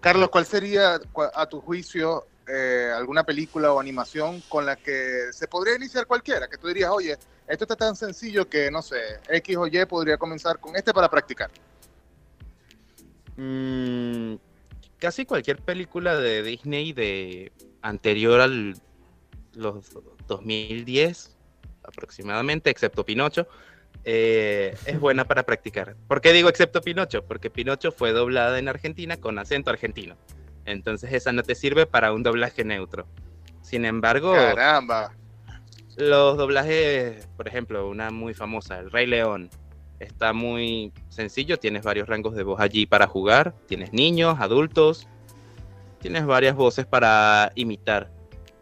[0.00, 1.00] Carlos, ¿cuál sería,
[1.34, 6.48] a tu juicio, eh, alguna película o animación con la que se podría iniciar cualquiera?
[6.48, 10.16] Que tú dirías, oye, esto está tan sencillo que, no sé, X o Y podría
[10.16, 11.50] comenzar con este para practicar.
[13.36, 14.36] Mm,
[14.98, 18.74] casi cualquier película de Disney de anterior al
[19.54, 19.86] los
[20.26, 21.36] 2010
[21.82, 23.46] aproximadamente, excepto Pinocho,
[24.04, 25.96] eh, es buena para practicar.
[26.08, 27.24] ¿Por qué digo excepto Pinocho?
[27.24, 30.16] Porque Pinocho fue doblada en Argentina con acento argentino.
[30.66, 33.06] Entonces esa no te sirve para un doblaje neutro.
[33.62, 35.12] Sin embargo, Caramba.
[35.96, 39.50] los doblajes, por ejemplo, una muy famosa, El Rey León,
[39.98, 45.08] está muy sencillo, tienes varios rangos de voz allí para jugar, tienes niños, adultos,
[46.00, 48.10] tienes varias voces para imitar.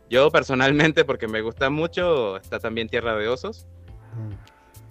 [0.08, 3.66] Yo personalmente, porque me gusta mucho, está también Tierra de Osos,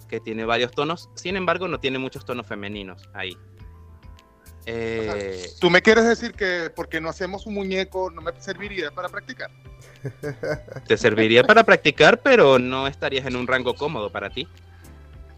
[0.08, 3.36] que tiene varios tonos, sin embargo no tiene muchos tonos femeninos ahí.
[4.66, 9.08] Eh, ¿Tú me quieres decir que porque no hacemos un muñeco no me serviría para
[9.08, 9.50] practicar?
[10.86, 14.48] te serviría para practicar, pero no estarías en un rango cómodo para ti.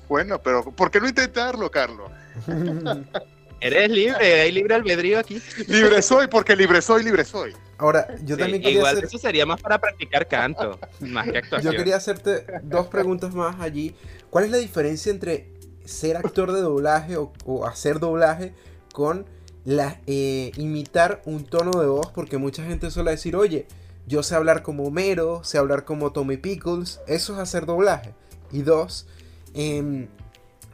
[0.09, 2.11] Bueno, pero ¿por qué no intentarlo, Carlos?
[3.61, 5.41] Eres libre, hay libre albedrío aquí.
[5.67, 7.55] Libre soy, porque libre soy, libre soy.
[7.79, 11.39] Ahora, yo Sí, también quería igual hacer, eso sería más para practicar canto, más que
[11.39, 11.73] actuación.
[11.73, 13.95] yo quería hacerte dos preguntas más allí.
[14.31, 15.51] ¿Cuál es la diferencia entre
[15.85, 18.53] ser actor de doblaje o, o hacer doblaje
[18.97, 19.27] con
[19.67, 22.11] la, eh, imitar un tono de voz?
[22.13, 23.67] Porque mucha gente suele decir, oye,
[24.07, 28.15] yo sé hablar como Homero, sé hablar como Tommy Pickles, eso es hacer doblaje.
[28.51, 29.07] Y dos,
[29.53, 30.09] em,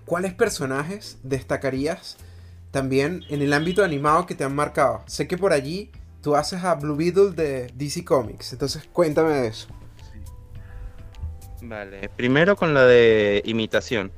[0.04, 2.16] ¿cuáles personajes destacarías
[2.70, 5.02] también en el ámbito animado que te han marcado?
[5.06, 5.90] Sé que por allí
[6.22, 9.66] tú haces a Blue Beetle de DC Comics, entonces cuéntame de eso.
[11.61, 14.12] Vale, primero con la de imitación.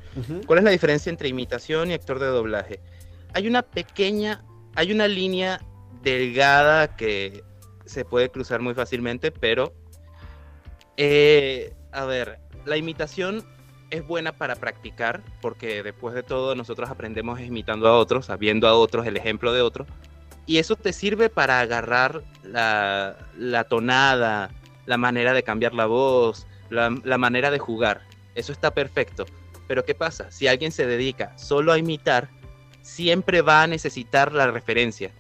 [0.46, 2.80] ¿Cuál es la diferencia entre imitación y actor de doblaje?
[3.34, 4.44] Hay una pequeña,
[4.74, 5.60] hay una línea
[6.02, 7.44] delgada que
[7.84, 9.74] se puede cruzar muy fácilmente, pero,
[10.96, 13.44] eh, a ver, la imitación
[13.90, 18.74] es buena para practicar, porque después de todo nosotros aprendemos imitando a otros, sabiendo a
[18.74, 19.86] otros el ejemplo de otros,
[20.46, 24.50] y eso te sirve para agarrar la, tonada,
[24.86, 28.02] la manera de cambiar la voz, la manera de jugar.
[28.34, 29.26] Eso está perfecto.
[29.66, 30.30] Pero ¿qué pasa?
[30.30, 32.28] Si alguien se dedica solo a imitar,
[32.84, 35.10] siempre va a necesitar la referencia.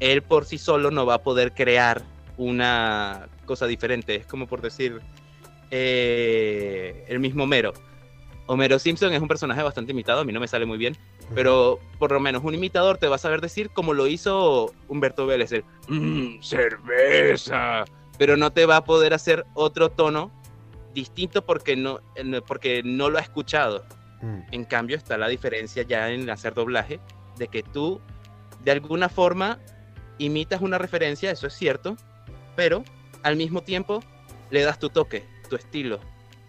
[0.00, 2.02] Él por sí solo no va a poder crear
[2.38, 4.14] una cosa diferente.
[4.16, 5.00] Es como por decir
[5.70, 7.72] eh, el mismo Homero.
[8.46, 10.96] Homero Simpson es un personaje bastante imitado, a mí no me sale muy bien,
[11.36, 15.24] pero por lo menos un imitador te va a saber decir como lo hizo Humberto
[15.26, 17.84] Vélez, el "Mm, cerveza,
[18.18, 20.32] pero no te va a poder hacer otro tono
[20.94, 23.84] distinto porque no, en- porque no lo ha escuchado.
[24.22, 24.40] Mm.
[24.50, 27.00] En cambio está la diferencia ya en hacer doblaje,
[27.36, 28.00] de que tú
[28.64, 29.58] de alguna forma
[30.18, 31.96] imitas una referencia, eso es cierto,
[32.56, 32.84] pero
[33.22, 34.02] al mismo tiempo
[34.50, 36.00] le das tu toque, tu estilo.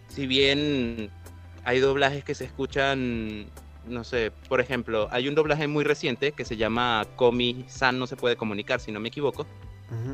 [0.10, 1.10] Si bien
[1.64, 3.46] hay doblajes que se escuchan,
[3.86, 8.08] no sé, por ejemplo, hay un doblaje muy reciente que se llama Komi San no
[8.08, 9.46] se puede comunicar, si no me equivoco,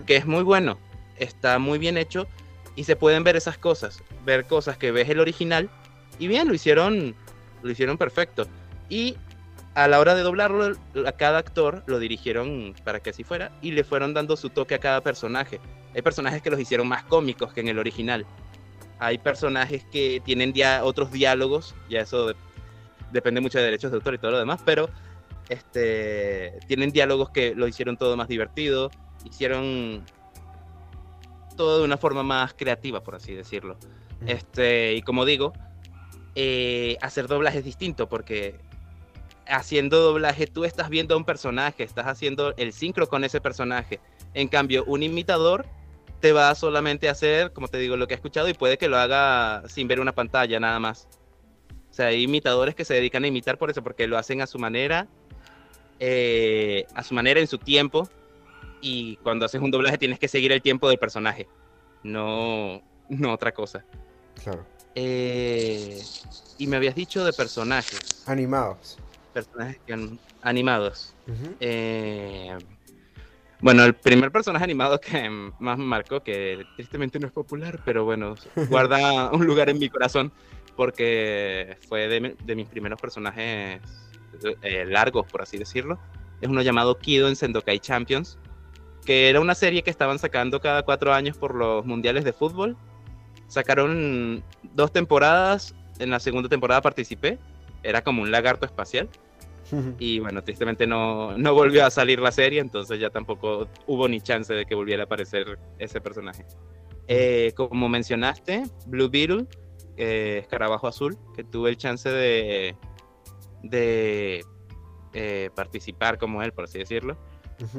[0.06, 0.78] que es muy bueno,
[1.18, 2.28] está muy bien hecho
[2.76, 5.70] y se pueden ver esas cosas, ver cosas que ves el original
[6.20, 7.16] y bien, lo hicieron,
[7.68, 8.48] lo hicieron perfecto.
[8.90, 9.16] Y
[9.76, 10.76] a la hora de doblarlo,
[11.06, 14.74] a cada actor lo dirigieron para que así fuera y le fueron dando su toque
[14.74, 15.60] a cada personaje.
[15.94, 18.26] Hay personajes que los hicieron más cómicos que en el original.
[18.98, 22.36] Hay personajes que tienen dia- otros diálogos, ya eso de-
[23.12, 24.90] depende mucho de derechos de autor y todo lo demás, pero
[25.50, 28.90] este, tienen diálogos que lo hicieron todo más divertido,
[29.24, 30.04] hicieron
[31.56, 33.78] todo de una forma más creativa, por así decirlo.
[34.26, 35.54] Este, y como digo,
[36.40, 38.60] eh, hacer doblaje es distinto porque
[39.48, 44.00] haciendo doblaje tú estás viendo a un personaje, estás haciendo el sincro con ese personaje.
[44.36, 45.66] En cambio, un imitador
[46.20, 48.88] te va solamente a hacer, como te digo, lo que ha escuchado y puede que
[48.88, 51.08] lo haga sin ver una pantalla nada más.
[51.90, 54.46] O sea, hay imitadores que se dedican a imitar por eso, porque lo hacen a
[54.46, 55.08] su manera,
[56.00, 58.08] eh, a su manera en su tiempo.
[58.80, 61.48] Y cuando haces un doblaje tienes que seguir el tiempo del personaje,
[62.04, 63.84] no, no otra cosa.
[64.44, 64.77] Claro.
[65.00, 66.02] Eh,
[66.58, 68.98] y me habías dicho de personajes, Animados.
[69.32, 71.14] personajes que han- animados.
[71.28, 71.56] Ujú.
[71.60, 72.58] Eh,
[73.62, 75.30] bueno, el primer personaje animado que
[75.60, 78.34] más me marcó, que tristemente no es popular, pero bueno,
[78.90, 80.32] guarda un lugar en mi corazón
[80.76, 83.80] porque fue de, de mis primeros personajes
[84.64, 86.00] eh, largos, por así decirlo.
[86.42, 88.40] Es uno llamado Kido en Sendokai Champions,
[89.06, 92.76] que era una serie que estaban sacando cada cuatro años por los mundiales de fútbol.
[93.48, 97.40] Sacaron dos temporadas en la segunda temporada participé,
[97.84, 99.10] era como un lagarto espacial.
[100.00, 104.22] Y bueno, tristemente no, no volvió a salir la serie, entonces ya tampoco hubo ni
[104.22, 106.46] chance de que volviera a aparecer ese personaje.
[107.10, 109.46] Eh, como mencionaste, Blue Beetle,
[109.98, 112.78] eh, Escarabajo Azul, que tuve el chance de,
[113.64, 114.46] de
[115.14, 117.18] eh, participar como él, por así decirlo,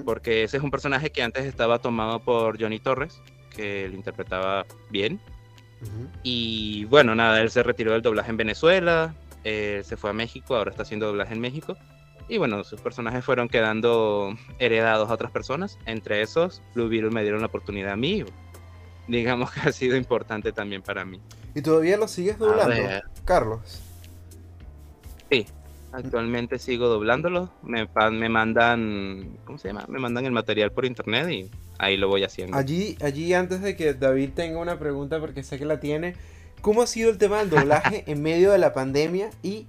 [0.05, 3.23] porque ese es un personaje que antes estaba tomado por Johnny Torres,
[3.55, 5.21] que lo interpretaba bien.
[6.23, 9.15] Y bueno, nada, él se retiró del doblaje en Venezuela,
[9.45, 11.77] se fue a México, ahora está haciendo doblaje en México.
[12.29, 15.79] Y bueno, sus personajes fueron quedando heredados a otras personas.
[15.87, 18.25] Entre esos, Blue Beetle me dieron la oportunidad a mí.
[19.07, 21.23] Digamos que ha sido importante también para mí.
[21.55, 22.77] ¿Y todavía lo sigues doblando,
[23.25, 23.81] Carlos?
[25.31, 25.47] Sí,
[25.93, 27.51] actualmente sigo doblándolo.
[27.63, 29.85] Me, me mandan, ¿cómo se llama?
[29.89, 32.57] Me mandan el material por internet y ahí lo voy haciendo.
[32.57, 36.15] Allí, allí antes de que David tenga una pregunta, porque sé que la tiene,
[36.61, 39.67] ¿cómo ha sido el tema del doblaje en medio de la pandemia y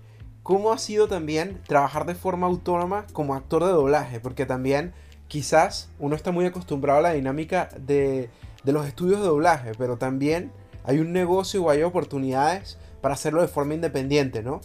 [0.50, 4.20] ¿Cómo ha sido también trabajar de forma autónoma como actor de doblaje?
[4.20, 4.94] Porque también
[5.28, 8.32] quizás uno está muy acostumbrado a la dinámica de,
[8.64, 10.52] los estudios de doblaje, pero también
[10.84, 14.62] hay un negocio o hay oportunidades para hacerlo de forma independiente, ¿no?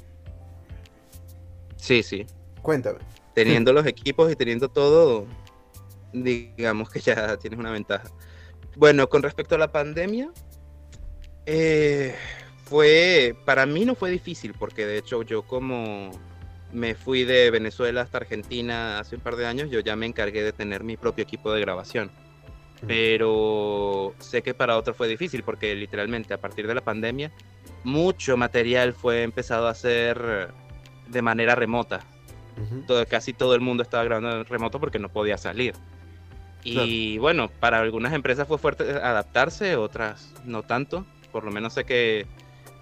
[1.85, 2.25] Sí, sí.
[2.63, 3.01] Cuéntame.
[3.35, 5.27] Teniendo los equipos y teniendo todo,
[6.15, 8.09] digamos que ya tienes una ventaja.
[8.75, 10.33] Bueno, con respecto a la pandemia,
[11.45, 12.15] eh,
[12.65, 16.11] fue, para mí no fue difícil, porque de hecho yo como
[16.73, 20.43] me fui de Venezuela hasta Argentina hace un par de años, yo ya me encargué
[20.43, 22.11] de tener mi propio equipo de grabación.
[22.87, 27.31] Pero sé que para otros fue difícil, porque literalmente a partir de la pandemia,
[27.83, 30.51] mucho material fue empezado a hacer
[31.09, 32.01] de manera remota.
[32.87, 35.75] todo, casi todo el mundo estaba grabando en remoto porque no podía salir.
[36.63, 41.05] Y bueno, para algunas empresas fue fuerte adaptarse, otras no tanto.
[41.31, 42.27] Por lo menos sé que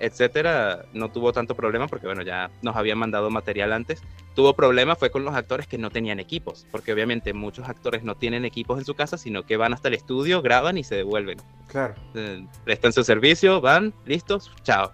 [0.02, 4.02] etcétera, no tuvo tanto problema porque, bueno, ya nos habían mandado material antes.
[4.34, 8.16] Tuvo problema fue con los actores que no tenían equipos, porque obviamente muchos actores no
[8.16, 11.38] tienen equipos en su casa, sino que van hasta el estudio, graban y se devuelven.
[11.68, 11.94] Claro.
[12.16, 14.92] Eh, prestan su servicio, van, listos, chao.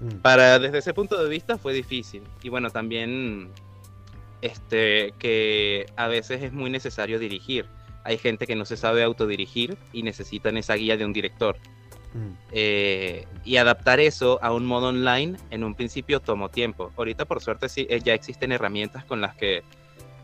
[0.00, 0.16] Mm.
[0.22, 2.22] Para, desde ese punto de vista fue difícil.
[2.42, 3.50] Y bueno, también
[4.40, 7.66] este, que a veces es muy necesario dirigir.
[8.04, 11.56] Hay gente que no se sabe autodirigir y necesitan esa guía de un director.
[12.14, 12.32] Mm.
[12.50, 16.90] Eh, y adaptar eso a un modo online en un principio tomó tiempo.
[16.96, 19.62] Ahorita por suerte sí, eh, ya existen herramientas con las que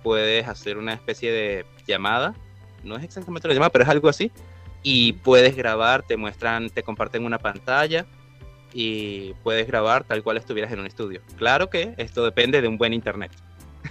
[0.03, 2.35] puedes hacer una especie de llamada.
[2.83, 4.33] No es exactamente la llamada, pero es algo así.
[4.83, 8.07] Y puedes grabar, te muestran, te comparten una pantalla
[8.79, 11.23] y puedes grabar tal cual estuvieras en un estudio.
[11.39, 13.33] Claro que esto depende de un buen internet.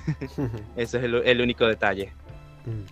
[0.75, 2.13] Ese es el, único detalle.
[2.65, 2.85] Mm.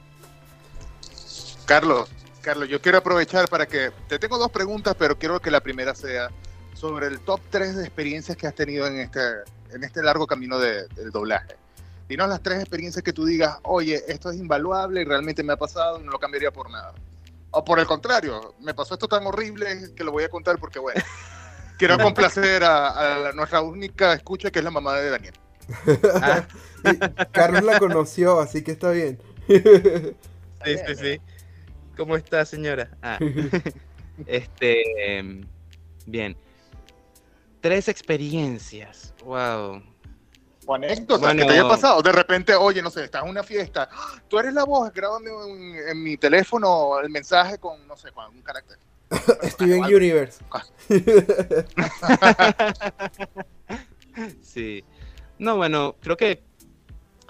[1.65, 2.09] Carlos,
[2.41, 5.93] Carlos, yo quiero aprovechar para que te tengo dos preguntas, pero quiero que la primera
[5.93, 6.31] sea
[6.73, 9.19] sobre el top 3 de experiencias que has tenido en este,
[9.71, 11.57] en este largo camino de, del doblaje.
[12.09, 15.57] Dinos las tres experiencias que tú digas, oye, esto es invaluable y realmente me ha
[15.57, 16.95] pasado no lo cambiaría por nada.
[17.51, 20.79] O por el contrario, me pasó esto tan horrible que lo voy a contar porque,
[20.79, 20.99] bueno,
[21.77, 25.33] quiero complacer a, nuestra única escucha que es la mamá de Daniel.
[27.31, 29.19] Carlos la conoció, así que está bien.
[29.47, 31.21] sí, sí, sí.
[31.95, 32.89] ¿Cómo está, señora?
[33.01, 33.19] Ah.
[34.25, 35.17] este.
[35.17, 35.47] Em,
[36.05, 36.35] bien.
[37.61, 39.13] Tres experiencias.
[39.23, 39.81] Wow.
[40.65, 42.01] O anécdota que te haya pasado.
[42.01, 43.89] De repente, oye, no sé, estás en una fiesta.
[44.27, 45.29] Tú eres la voz, grábame
[45.87, 48.77] en, mi teléfono el mensaje con, no sé, con algún carácter.
[49.41, 50.43] Estoy en Universe.
[54.41, 54.83] sí.
[55.39, 56.41] No, bueno, creo que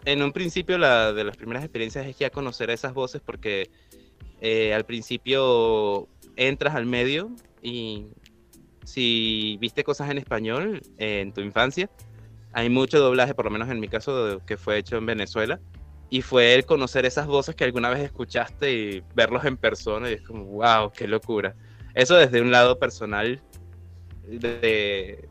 [0.05, 3.69] en un principio la de las primeras experiencias es ya conocer a esas voces porque
[4.41, 8.07] eh, al principio entras al medio y
[8.83, 11.89] si viste cosas en español en tu infancia,
[12.51, 15.59] hay mucho doblaje, por lo menos en mi caso, que fue hecho en Venezuela.
[16.09, 20.13] Y fue el conocer esas voces que alguna vez escuchaste y verlos en persona y
[20.13, 21.55] es como, wow, qué locura.
[21.93, 23.41] Eso desde un lado personal
[24.25, 25.29] de,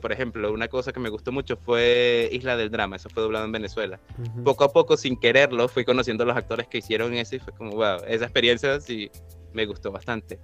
[0.00, 3.44] por ejemplo, una cosa que me gustó mucho fue Isla del Drama, eso fue doblado
[3.44, 4.00] en Venezuela.
[4.44, 7.52] Poco a poco, sin quererlo, fui conociendo a los actores que hicieron eso y fue
[7.52, 9.10] como, wow, esa experiencia sí
[9.52, 10.38] me gustó bastante.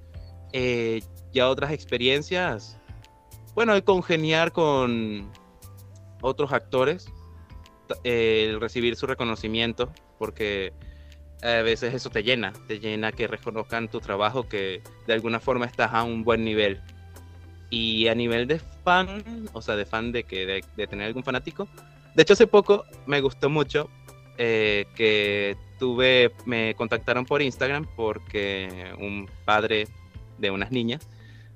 [0.52, 1.00] Eh,
[1.32, 2.78] ya otras experiencias,
[3.54, 5.30] bueno, el congeniar con
[6.22, 7.06] otros actores,
[8.04, 10.72] el recibir su reconocimiento, porque
[11.42, 15.66] a veces eso te llena, te llena que reconozcan tu trabajo, que de alguna forma
[15.66, 16.80] estás a un buen nivel.
[17.68, 21.68] Y a nivel de fan, o sea, de fan de que de, tener algún fanático,
[22.14, 23.90] de hecho hace poco me gustó mucho
[24.38, 29.88] eh, que tuve, me contactaron por Instagram porque un padre
[30.38, 31.06] de unas niñas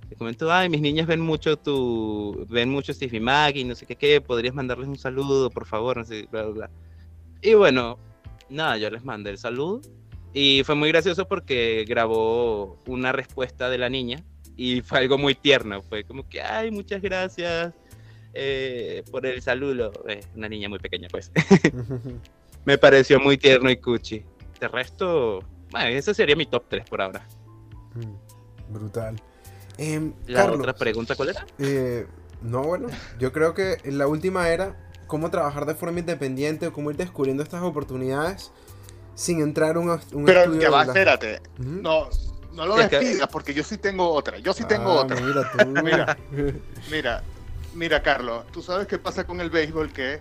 [0.08, 3.96] Le comento, ay, mis niñas ven mucho tu, ven mucho Stevie Maggie, no sé qué,
[3.96, 6.70] qué, podrías mandarles un saludo, por favor, no sé, bla, bla, bla.
[7.42, 7.98] Y bueno,
[8.50, 9.80] nada, yo les mandé el saludo
[10.32, 14.22] y fue muy gracioso porque grabó una respuesta de la niña
[14.56, 17.72] y fue algo muy tierno, fue como que, ay, muchas gracias
[18.34, 21.32] eh, por el saludo, Eh, una niña muy pequeña pues.
[22.64, 24.22] Me pareció muy tierno y cuchi.
[24.60, 25.40] De resto,
[25.70, 27.26] bueno, ese sería mi top 3 por ahora.
[27.94, 29.16] Mm, Brutal.
[29.78, 31.46] Em, La Carlos, otra pregunta, ¿cuál era?
[31.58, 32.06] eh,
[32.42, 32.88] no, bueno,
[33.18, 37.42] yo creo que la última era cómo trabajar de forma independiente o cómo ir descubriendo
[37.42, 38.52] estas oportunidades
[39.16, 41.42] sin entrar a un, un Pero de va, espérate.
[41.58, 42.08] No,
[42.52, 44.38] no lo Es que- despidas porque yo sí tengo otra.
[44.38, 45.20] Yo sí tengo Ah, otra.
[45.20, 45.66] Mira, tú.
[45.82, 46.16] Mira.
[46.90, 47.22] Mira,
[47.74, 50.20] mira, Carlos, tú sabes qué pasa con el béisbol que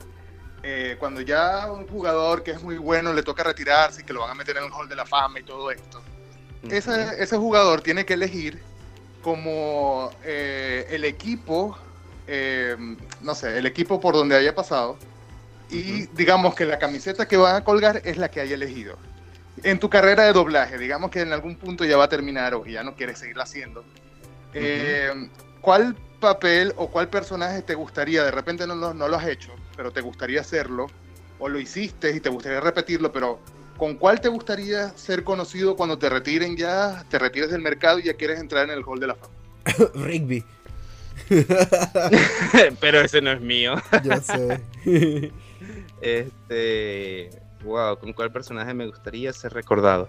[0.64, 4.22] eh, cuando ya un jugador que es muy bueno le toca retirarse y que lo
[4.22, 6.02] van a meter en el hall de la fama y todo esto,
[6.70, 8.60] ese, ese jugador tiene que elegir
[9.22, 11.78] como eh, el equipo,
[12.32, 12.76] eh,
[13.22, 14.98] no sé, el equipo por donde haya pasado
[15.72, 18.98] y digamos que la camiseta que van a colgar es la que haya elegido.
[19.64, 22.66] En tu carrera de doblaje, digamos que en algún punto ya va a terminar o
[22.66, 23.84] ya no quieres seguirla haciendo.
[24.54, 25.12] eh,
[25.62, 28.24] ¿Cuál papel o cuál personaje te gustaría?
[28.24, 30.88] De repente no, lo- no lo has hecho, pero te gustaría hacerlo,
[31.38, 33.40] o lo hiciste y te gustaría repetirlo, pero
[33.78, 38.04] ¿con cuál te gustaría ser conocido cuando te retiren ya, te retires del mercado y
[38.04, 39.34] ya quieres entrar en el hall de la fama?
[39.96, 40.44] Rigby.
[42.80, 43.76] Pero ese no es mío.
[44.04, 44.62] Ya sé.
[46.02, 47.30] Este.
[47.64, 50.08] Wow, ¿con cuál personaje me gustaría ser recordado?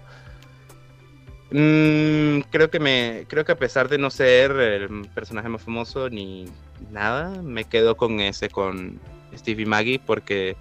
[1.51, 3.25] Mm, creo que me.
[3.27, 6.45] Creo que a pesar de no ser el personaje más famoso ni
[6.91, 9.01] nada, me quedo con ese, con
[9.35, 10.55] Stevie Maggie, porque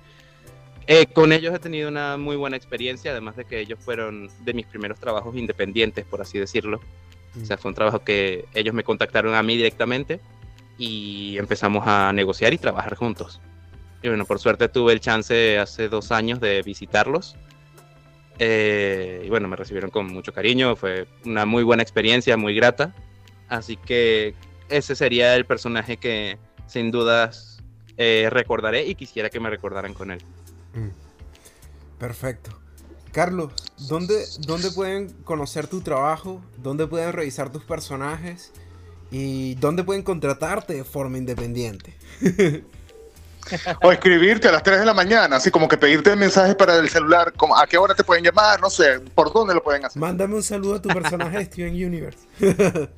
[0.89, 4.53] eh, con ellos he tenido una muy buena experiencia, además de que ellos fueron de
[4.53, 6.81] mis primeros trabajos independientes, por así decirlo.
[7.41, 10.19] O sea, fue un trabajo que ellos me contactaron a mí directamente
[10.81, 13.39] y empezamos a negociar y trabajar juntos.
[14.03, 17.37] Y bueno, por suerte tuve el chance hace dos años de visitarlos.
[18.39, 22.95] Eh, y bueno, me recibieron con mucho cariño, fue una muy buena experiencia, muy grata.
[23.51, 24.35] Así que
[24.71, 27.63] ese sería el personaje que sin dudas
[27.99, 30.23] eh, recordaré y quisiera que me recordaran con él.
[30.73, 31.99] Mm.
[31.99, 32.59] Perfecto.
[33.13, 36.41] Carlos, ¿dónde, ¿dónde pueden conocer tu trabajo?
[36.57, 38.51] ¿Dónde pueden revisar tus personajes?
[39.11, 41.95] ¿Y dónde pueden contratarte de forma independiente?
[43.83, 46.89] O escribirte a las 3 de la mañana, así como que pedirte mensajes para el
[46.89, 50.01] celular, como a qué hora te pueden llamar, no sé, por dónde lo pueden hacer.
[50.01, 52.19] Mándame un saludo a tu personaje Steven Universe.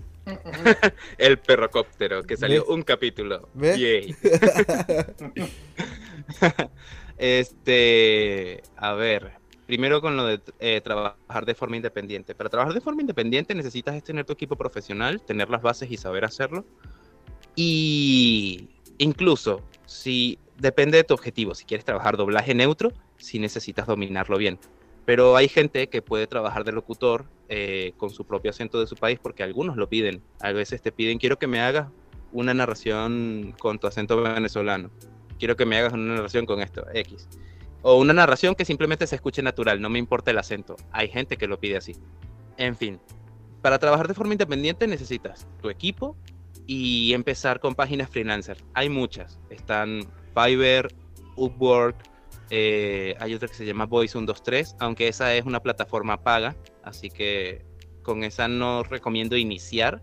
[1.19, 2.71] El perrocóptero, que salió ¿Ves?
[2.71, 3.49] un capítulo.
[3.55, 3.79] ¿Ves?
[3.79, 4.17] Yay.
[7.19, 9.33] este, a ver,
[9.73, 12.35] primero con lo de eh, trabajar de forma independiente.
[12.35, 16.27] Para trabajar de forma independiente necesitas tener tu equipo profesional, tener las bases y saber
[16.27, 16.67] hacerlo.
[17.57, 18.69] Y
[18.99, 24.59] incluso si depende de tu objetivo, si quieres trabajar doblaje neutro, si necesitas dominarlo bien.
[25.07, 28.97] Pero hay gente que puede trabajar de locutor eh, con su propio acento de su
[28.97, 30.21] país porque algunos lo piden.
[30.41, 31.89] A veces te piden, quiero que me hagas
[32.31, 34.91] una narración con tu acento venezolano.
[35.39, 37.27] Quiero que me hagas una narración con esto, X.
[37.83, 40.77] O una narración que simplemente se escuche natural, no me importa el acento.
[40.93, 41.97] Hay gente que lo pide así.
[42.57, 43.01] En fin,
[43.61, 46.17] para trabajar de forma independiente necesitas tu equipo
[46.67, 48.59] y empezar con páginas freelancer.
[48.75, 49.41] Hay muchas.
[49.51, 50.03] Están
[50.35, 50.89] Fiverr,
[51.37, 51.97] Upwork,
[52.51, 57.09] eh, hay otra que se llama Voice 123, aunque esa es una plataforma paga, así
[57.09, 57.65] que
[58.03, 60.03] con esa no recomiendo iniciar,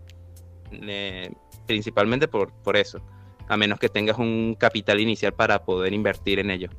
[0.72, 1.32] eh,
[1.68, 3.02] principalmente por, por eso,
[3.48, 6.70] a menos que tengas un capital inicial para poder invertir en ello.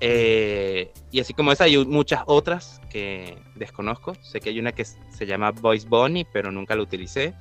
[0.00, 4.14] Eh, y así como esa, hay muchas otras que desconozco.
[4.22, 7.34] Sé que hay una que se llama Voice Bunny, pero nunca la utilicé.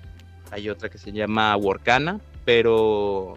[0.51, 3.35] Hay otra que se llama Workana, pero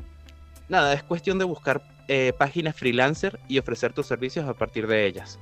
[0.68, 5.06] nada, es cuestión de buscar eh, páginas freelancer y ofrecer tus servicios a partir de
[5.06, 5.38] ellas.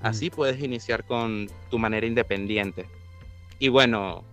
[0.00, 2.86] Así puedes iniciar con tu manera independiente.
[3.60, 4.24] Y bueno,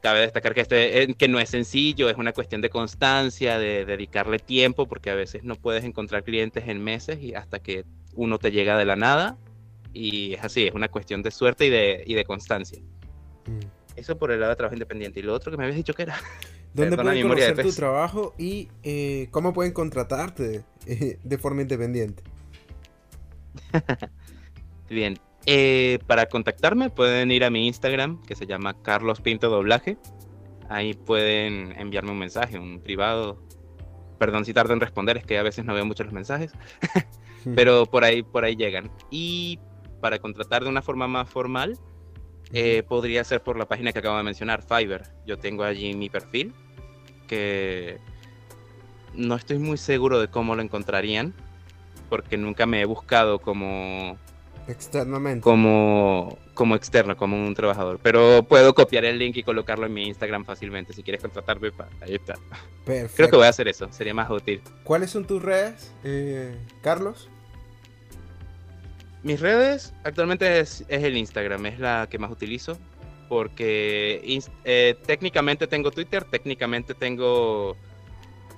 [0.00, 3.84] cabe destacar que, este, eh, que no es sencillo, es una cuestión de constancia, de
[3.84, 8.38] dedicarle tiempo, porque a veces no puedes encontrar clientes en meses y hasta que uno
[8.38, 9.38] te llega de la nada.
[9.92, 12.80] Y es así, es una cuestión de suerte y de, y de constancia.
[13.46, 13.60] Mm.
[13.96, 15.20] Eso por el lado de trabajo independiente.
[15.20, 16.16] Y lo otro que me habías dicho que era.
[16.74, 22.22] ¿Dónde Perdona, pueden conocer tu trabajo y eh, cómo pueden contratarte eh, de forma independiente?
[24.88, 25.18] Bien.
[25.44, 29.98] eh, para contactarme pueden ir a mi Instagram, que se llama Carlos Pinto Doblaje.
[30.70, 33.38] Ahí pueden enviarme un mensaje, un privado.
[34.18, 36.52] Perdón si tardo en responder, es que a veces no veo mucho los mensajes.
[37.54, 38.90] pero por ahí, por ahí llegan.
[39.10, 39.58] Y
[40.00, 41.78] para contratar de una forma más formal,
[42.52, 45.04] eh, podría ser por la página que acabo de mencionar, Fiverr.
[45.26, 46.52] Yo tengo allí mi perfil
[47.32, 47.96] porque
[49.14, 51.32] no estoy muy seguro de cómo lo encontrarían,
[52.10, 54.18] porque nunca me he buscado como
[54.68, 55.40] Externamente.
[55.40, 58.00] como, como externo, como un trabajador.
[58.02, 60.92] Pero puedo copiar el link y colocarlo en mi Instagram fácilmente.
[60.92, 61.70] Si quieres contratarme,
[62.02, 62.34] ahí está.
[62.84, 63.16] Perfecto.
[63.16, 64.60] Creo que voy a hacer eso, sería más útil.
[64.84, 67.30] ¿Cuáles son tus redes, eh, Carlos?
[69.22, 72.78] Mis redes actualmente es, es el Instagram, es la que más utilizo.
[73.28, 74.20] Porque
[74.64, 77.76] eh, técnicamente tengo Twitter, técnicamente tengo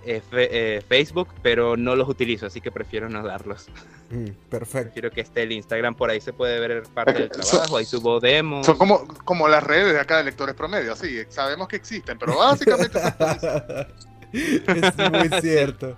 [0.05, 0.49] eh, fe-
[0.79, 3.67] eh, Facebook, pero no los utilizo, así que prefiero no darlos.
[4.11, 4.83] Mm, perfecto.
[4.87, 7.85] Prefiero que esté el Instagram, por ahí se puede ver parte del so- trabajo, ahí
[7.85, 8.67] subo demos.
[8.67, 12.37] Son como, como las redes de acá de lectores promedio, así, sabemos que existen, pero
[12.37, 12.99] básicamente
[14.33, 15.97] es muy cierto.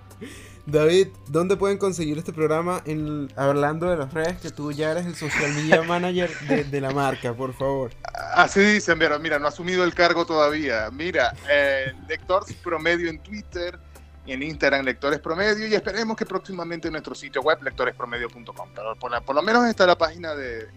[0.69, 4.37] David, ¿dónde pueden conseguir este programa en, hablando de las redes?
[4.41, 7.91] Que tú ya eres el social media manager de, de la marca, por favor.
[8.35, 10.89] Así dicen, pero mira, no ha asumido el cargo todavía.
[10.91, 13.79] Mira, eh, lectores promedio en Twitter
[14.25, 18.69] y en Instagram, lectores promedio, y esperemos que próximamente en nuestro sitio web, lectorespromedio.com.
[18.75, 20.67] Pero por, la- por lo menos está la página de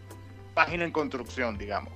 [0.55, 1.93] página en construcción, digamos.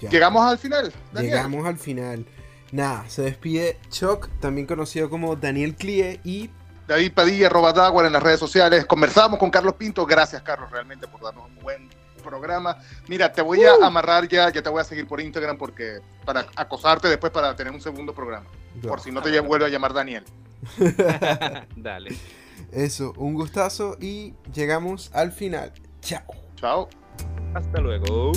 [0.00, 0.10] Ya.
[0.10, 0.92] Llegamos al final.
[1.12, 1.32] Daniel.
[1.34, 2.26] Llegamos al final.
[2.72, 6.50] Nada, se despide Choc, también conocido como Daniel Clie, y
[6.88, 8.86] David Padilla, arroba Daguar en las redes sociales.
[8.86, 10.06] Conversamos con Carlos Pinto.
[10.06, 11.90] Gracias, Carlos, realmente por darnos un buen
[12.24, 12.78] programa.
[13.08, 16.46] Mira, te voy a amarrar ya, ya te voy a seguir por Instagram porque para
[16.56, 18.46] acosarte después para tener un segundo programa.
[18.82, 20.24] Por si no te vuelve a llamar Daniel.
[21.76, 22.16] Dale.
[22.72, 25.72] eso, un gustazo y llegamos al final.
[26.00, 26.24] Chao.
[26.56, 26.88] Chao.
[27.54, 28.32] Hasta luego.